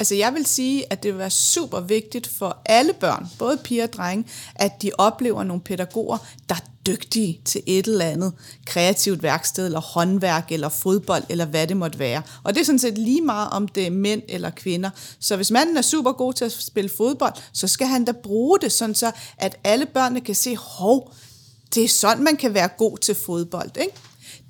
Altså 0.00 0.14
jeg 0.14 0.34
vil 0.34 0.46
sige, 0.46 0.92
at 0.92 1.02
det 1.02 1.12
vil 1.12 1.18
være 1.18 1.30
super 1.30 1.80
vigtigt 1.80 2.26
for 2.26 2.62
alle 2.66 2.92
børn, 2.92 3.28
både 3.38 3.56
piger 3.56 3.82
og 3.82 3.92
drenge, 3.92 4.24
at 4.54 4.82
de 4.82 4.90
oplever 4.98 5.44
nogle 5.44 5.62
pædagoger, 5.62 6.18
der 6.48 6.54
er 6.54 6.60
dygtige 6.86 7.40
til 7.44 7.62
et 7.66 7.86
eller 7.86 8.04
andet 8.04 8.32
kreativt 8.66 9.22
værksted, 9.22 9.66
eller 9.66 9.80
håndværk, 9.80 10.52
eller 10.52 10.68
fodbold, 10.68 11.24
eller 11.28 11.44
hvad 11.44 11.66
det 11.66 11.76
måtte 11.76 11.98
være. 11.98 12.22
Og 12.42 12.54
det 12.54 12.60
er 12.60 12.64
sådan 12.64 12.78
set 12.78 12.98
lige 12.98 13.20
meget, 13.20 13.50
om 13.50 13.68
det 13.68 13.86
er 13.86 13.90
mænd 13.90 14.22
eller 14.28 14.50
kvinder. 14.50 14.90
Så 15.20 15.36
hvis 15.36 15.50
manden 15.50 15.76
er 15.76 15.82
super 15.82 16.12
god 16.12 16.32
til 16.32 16.44
at 16.44 16.52
spille 16.52 16.90
fodbold, 16.96 17.32
så 17.52 17.68
skal 17.68 17.86
han 17.86 18.04
da 18.04 18.12
bruge 18.12 18.58
det, 18.60 18.72
sådan 18.72 18.94
så 18.94 19.12
at 19.38 19.56
alle 19.64 19.86
børnene 19.86 20.20
kan 20.20 20.34
se, 20.34 20.56
hov, 20.56 21.12
det 21.74 21.84
er 21.84 21.88
sådan, 21.88 22.24
man 22.24 22.36
kan 22.36 22.54
være 22.54 22.68
god 22.68 22.98
til 22.98 23.14
fodbold. 23.14 23.76
Ikke? 23.76 23.92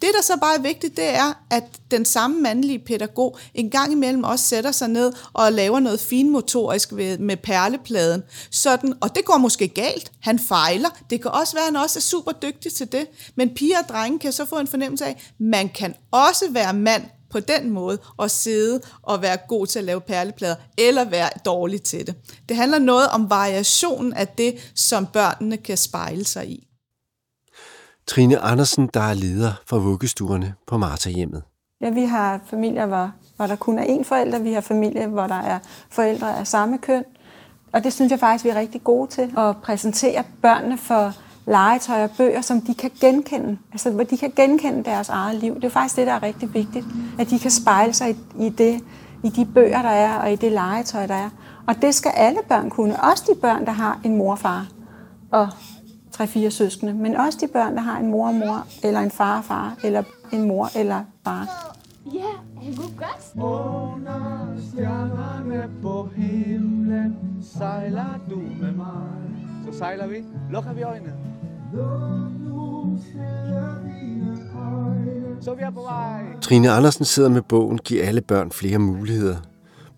Det, 0.05 0.13
der 0.17 0.23
så 0.23 0.37
bare 0.41 0.55
er 0.55 0.61
vigtigt, 0.61 0.97
det 0.97 1.09
er, 1.09 1.45
at 1.51 1.65
den 1.91 2.05
samme 2.05 2.41
mandlige 2.41 2.79
pædagog 2.79 3.39
en 3.55 3.71
gang 3.71 3.93
imellem 3.93 4.25
også 4.25 4.45
sætter 4.45 4.73
sig 4.73 4.89
ned 4.89 5.13
og 5.33 5.53
laver 5.53 5.81
noget 5.81 6.01
finmotorisk 6.01 6.93
med 6.93 7.37
perlepladen. 7.37 8.23
Sådan, 8.51 8.95
og 9.01 9.15
det 9.15 9.25
går 9.25 9.39
måske 9.39 9.69
galt. 9.69 10.13
Han 10.21 10.39
fejler. 10.39 10.89
Det 11.11 11.23
kan 11.23 11.31
også 11.31 11.55
være, 11.55 11.63
at 11.63 11.73
han 11.73 11.83
også 11.83 11.99
er 11.99 12.01
super 12.01 12.33
dygtig 12.33 12.73
til 12.73 12.93
det. 12.93 13.07
Men 13.37 13.55
piger 13.55 13.79
og 13.79 13.89
drenge 13.89 14.19
kan 14.19 14.33
så 14.33 14.45
få 14.45 14.59
en 14.59 14.67
fornemmelse 14.67 15.05
af, 15.05 15.11
at 15.11 15.35
man 15.41 15.69
kan 15.69 15.95
også 16.11 16.45
være 16.51 16.73
mand 16.73 17.03
på 17.31 17.41
den 17.41 17.71
måde 17.71 17.99
og 18.17 18.31
sidde 18.31 18.81
og 19.03 19.23
være 19.23 19.39
god 19.49 19.67
til 19.67 19.79
at 19.79 19.85
lave 19.85 20.01
perleplader, 20.01 20.57
eller 20.79 21.05
være 21.05 21.29
dårlig 21.45 21.83
til 21.83 22.07
det. 22.07 22.15
Det 22.49 22.57
handler 22.57 22.79
noget 22.79 23.09
om 23.09 23.31
variationen 23.31 24.13
af 24.13 24.29
det, 24.29 24.73
som 24.75 25.07
børnene 25.07 25.57
kan 25.57 25.77
spejle 25.77 26.25
sig 26.25 26.49
i. 26.49 26.69
Trine 28.07 28.39
Andersen, 28.39 28.91
der 28.95 29.01
er 29.01 29.15
leder 29.15 29.53
for 29.67 29.79
vuggestuerne 29.79 30.55
på 30.67 30.79
Marta-hjemmet. 30.79 31.43
Ja, 31.81 31.91
vi 31.91 32.05
har 32.05 32.41
familier, 32.47 32.87
hvor, 32.87 33.11
hvor 33.37 33.47
der 33.47 33.57
kun 33.57 33.79
er 33.79 33.85
én 33.85 34.05
forælder. 34.05 34.39
Vi 34.39 34.53
har 34.53 34.61
familier, 34.61 35.07
hvor 35.07 35.27
der 35.27 35.41
er 35.41 35.59
forældre 35.91 36.39
af 36.39 36.47
samme 36.47 36.79
køn. 36.79 37.05
Og 37.73 37.85
det 37.85 37.93
synes 37.93 38.11
jeg 38.11 38.21
faktisk, 38.21 38.45
vi 38.45 38.51
er 38.51 38.55
rigtig 38.55 38.85
gode 38.85 39.11
til. 39.11 39.33
At 39.39 39.57
præsentere 39.57 40.25
børnene 40.43 40.79
for 40.79 41.13
legetøj 41.47 42.05
og 42.05 42.11
bøger, 42.17 42.41
som 42.41 42.61
de 42.61 42.75
kan 42.75 42.91
genkende. 43.01 43.59
Altså, 43.73 43.91
hvor 43.91 44.05
de 44.05 44.17
kan 44.17 44.33
genkende 44.37 44.85
deres 44.85 45.09
eget 45.09 45.37
liv. 45.37 45.55
Det 45.55 45.65
er 45.65 45.69
faktisk 45.69 45.97
det, 45.97 46.07
der 46.07 46.13
er 46.13 46.23
rigtig 46.23 46.55
vigtigt. 46.55 46.87
At 47.19 47.31
de 47.31 47.39
kan 47.39 47.51
spejle 47.51 47.93
sig 47.93 48.11
i, 48.11 48.47
i, 48.47 48.49
det, 48.49 48.81
i 49.23 49.29
de 49.29 49.45
bøger, 49.45 49.83
der 49.83 49.89
er, 49.89 50.19
og 50.19 50.33
i 50.33 50.37
det 50.37 50.53
legetøj, 50.53 51.07
der 51.07 51.15
er. 51.15 51.31
Og 51.67 51.83
det 51.83 51.95
skal 51.95 52.13
alle 52.15 52.41
børn 52.49 52.71
kunne. 52.71 53.03
Også 53.03 53.25
de 53.35 53.41
børn, 53.41 53.67
der 53.67 53.73
har 53.73 54.01
en 54.05 54.17
morfar 54.17 54.67
og. 55.31 55.41
Og 55.41 55.49
tre-fire 56.15 56.51
søskende, 56.51 56.95
men 56.95 57.17
også 57.17 57.39
de 57.41 57.47
børn, 57.53 57.75
der 57.75 57.81
har 57.81 57.99
en 57.99 58.11
mor 58.11 58.29
og 58.29 58.35
mor, 58.35 58.67
eller 58.85 59.01
en 59.01 59.11
far 59.11 59.39
og 59.39 59.45
far, 59.45 59.77
eller 59.85 60.03
en 60.33 60.49
mor 60.49 60.79
eller 60.79 61.05
far. 61.25 61.75
Ja, 62.15 62.21
han 62.63 62.77
kunne 62.77 62.97
godt. 62.97 63.45
Under 63.45 64.57
stjernerne 64.71 65.71
på 65.83 66.09
himlen 66.17 67.17
sejler 67.59 68.21
du 68.31 68.37
med 68.37 68.73
mig. 68.73 69.13
Så 69.67 69.79
sejler 69.79 70.07
vi. 70.07 70.17
Lukker 70.51 70.73
vi 70.73 70.83
øjnene. 70.83 71.13
Så 75.41 75.55
vi 75.55 75.63
er 75.63 75.71
på 75.71 75.81
vej. 75.81 76.23
Trine 76.41 76.71
Andersen 76.71 77.05
sidder 77.05 77.29
med 77.29 77.43
bogen 77.43 77.79
Giv 77.79 78.01
alle 78.03 78.21
børn 78.21 78.51
flere 78.51 78.79
muligheder. 78.79 79.37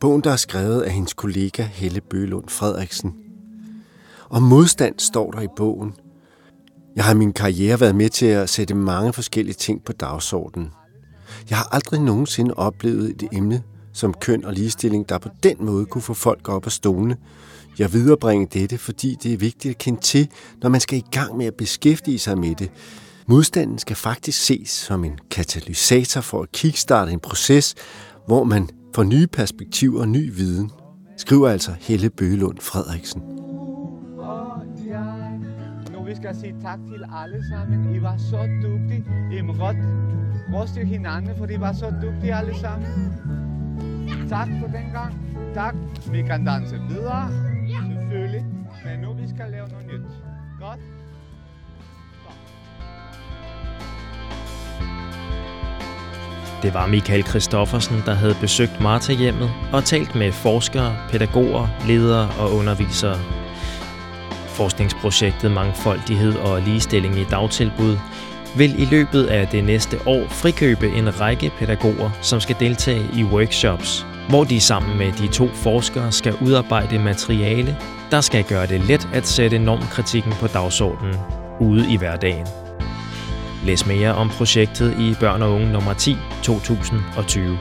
Bogen, 0.01 0.21
der 0.21 0.31
er 0.31 0.37
skrevet 0.37 0.81
af 0.81 0.91
hendes 0.91 1.15
kollega 1.15 1.63
Helle 1.63 2.01
Bølund 2.01 2.49
Frederiksen. 2.49 3.15
Og 4.29 4.43
modstand 4.43 4.95
står 4.99 5.31
der 5.31 5.41
i 5.41 5.49
bogen. 5.57 5.95
Jeg 6.97 7.05
har 7.05 7.15
i 7.15 7.17
min 7.17 7.33
karriere 7.33 7.81
været 7.81 7.95
med 7.95 8.09
til 8.09 8.27
at 8.27 8.51
sætte 8.51 8.75
mange 8.75 9.13
forskellige 9.13 9.55
ting 9.55 9.85
på 9.85 9.93
dagsordenen. 9.93 10.71
Jeg 11.51 11.59
har 11.59 11.69
aldrig 11.73 12.01
nogensinde 12.01 12.55
oplevet 12.55 13.11
et 13.11 13.29
emne 13.33 13.63
som 13.93 14.15
køn 14.15 14.45
og 14.45 14.53
ligestilling, 14.53 15.09
der 15.09 15.19
på 15.19 15.29
den 15.43 15.57
måde 15.61 15.87
kunne 15.87 16.03
få 16.03 16.15
folk 16.15 16.49
op 16.49 16.67
af 16.67 16.73
stolene. 16.73 17.17
Jeg 17.79 17.93
viderebringer 17.93 18.47
dette, 18.47 18.79
fordi 18.79 19.17
det 19.23 19.33
er 19.33 19.37
vigtigt 19.37 19.73
at 19.73 19.79
kende 19.79 20.01
til, 20.01 20.29
når 20.63 20.69
man 20.69 20.81
skal 20.81 20.99
i 20.99 21.05
gang 21.11 21.37
med 21.37 21.47
at 21.47 21.55
beskæftige 21.55 22.19
sig 22.19 22.39
med 22.39 22.55
det. 22.55 22.71
Modstanden 23.27 23.79
skal 23.79 23.97
faktisk 23.97 24.45
ses 24.45 24.71
som 24.71 25.05
en 25.05 25.19
katalysator 25.31 26.21
for 26.21 26.43
at 26.43 26.53
kickstarte 26.53 27.13
en 27.13 27.21
proces, 27.21 27.75
hvor 28.27 28.45
man 28.45 28.69
får 28.95 29.03
nye 29.03 29.27
perspektiver 29.27 30.01
og 30.01 30.09
ny 30.09 30.33
viden. 30.35 30.71
Skriver 31.17 31.49
altså 31.49 31.75
Helle 31.81 32.11
Bøgelund 32.11 32.59
Frederiksen. 32.61 33.23
Og 36.07 36.11
vi 36.11 36.17
skal 36.17 36.37
sige 36.37 36.55
tak 36.63 36.79
til 36.89 37.05
alle 37.23 37.49
sammen. 37.51 37.95
I 37.95 38.03
var 38.03 38.17
så 38.17 38.49
dygtige. 38.63 39.05
I 39.39 39.41
må 39.43 39.53
godt 39.53 39.77
ryste 40.55 40.85
hinanden, 40.85 41.37
for 41.39 41.47
I 41.47 41.61
var 41.61 41.73
så 41.73 41.95
dygtige 42.03 42.35
alle 42.35 42.55
sammen. 42.55 43.13
Tak 44.29 44.49
for 44.61 44.67
den 44.67 44.91
gang. 44.93 45.15
Tak. 45.55 45.75
Vi 46.11 46.23
kan 46.23 46.45
danse 46.45 46.77
videre. 46.89 47.31
Selvfølgelig. 47.69 48.45
Men 48.85 49.01
nu 49.01 49.13
vi 49.13 49.29
skal 49.29 49.51
lave 49.51 49.69
noget 49.69 49.87
nyt. 49.87 50.07
Godt. 50.61 50.81
Det 56.63 56.75
var 56.75 56.87
Michael 56.87 57.23
Christoffersen, 57.23 57.97
der 58.07 58.15
havde 58.15 58.35
besøgt 58.41 58.81
Marta-hjemmet 58.81 59.51
og 59.73 59.85
talt 59.85 60.15
med 60.15 60.33
forskere, 60.33 60.97
pædagoger, 61.11 61.87
ledere 61.87 62.29
og 62.41 62.53
undervisere. 62.59 63.46
Forskningsprojektet 64.57 65.51
Mangfoldighed 65.51 66.35
og 66.35 66.63
Ligestilling 66.63 67.19
i 67.19 67.25
dagtilbud 67.25 67.97
vil 68.57 68.83
i 68.83 68.85
løbet 68.85 69.27
af 69.27 69.49
det 69.49 69.65
næste 69.65 69.99
år 70.07 70.29
frikøbe 70.29 70.89
en 70.89 71.21
række 71.21 71.53
pædagoger, 71.59 72.11
som 72.23 72.41
skal 72.41 72.57
deltage 72.61 73.07
i 73.15 73.25
workshops, 73.25 74.07
hvor 74.29 74.45
de 74.45 74.61
sammen 74.61 74.99
med 74.99 75.13
de 75.13 75.27
to 75.27 75.49
forskere 75.49 76.13
skal 76.13 76.35
udarbejde 76.41 76.99
materiale, 76.99 77.77
der 78.11 78.21
skal 78.21 78.45
gøre 78.45 78.67
det 78.67 78.81
let 78.81 79.09
at 79.13 79.27
sætte 79.27 79.59
normkritikken 79.59 80.33
på 80.33 80.47
dagsordenen 80.47 81.17
ude 81.61 81.93
i 81.93 81.97
hverdagen. 81.97 82.47
Læs 83.65 83.87
mere 83.87 84.15
om 84.15 84.29
projektet 84.29 84.95
i 84.99 85.15
Børn 85.21 85.43
og 85.43 85.53
Unge 85.53 85.73
nummer 85.73 85.93
10 85.93 86.17
2020. 86.43 87.59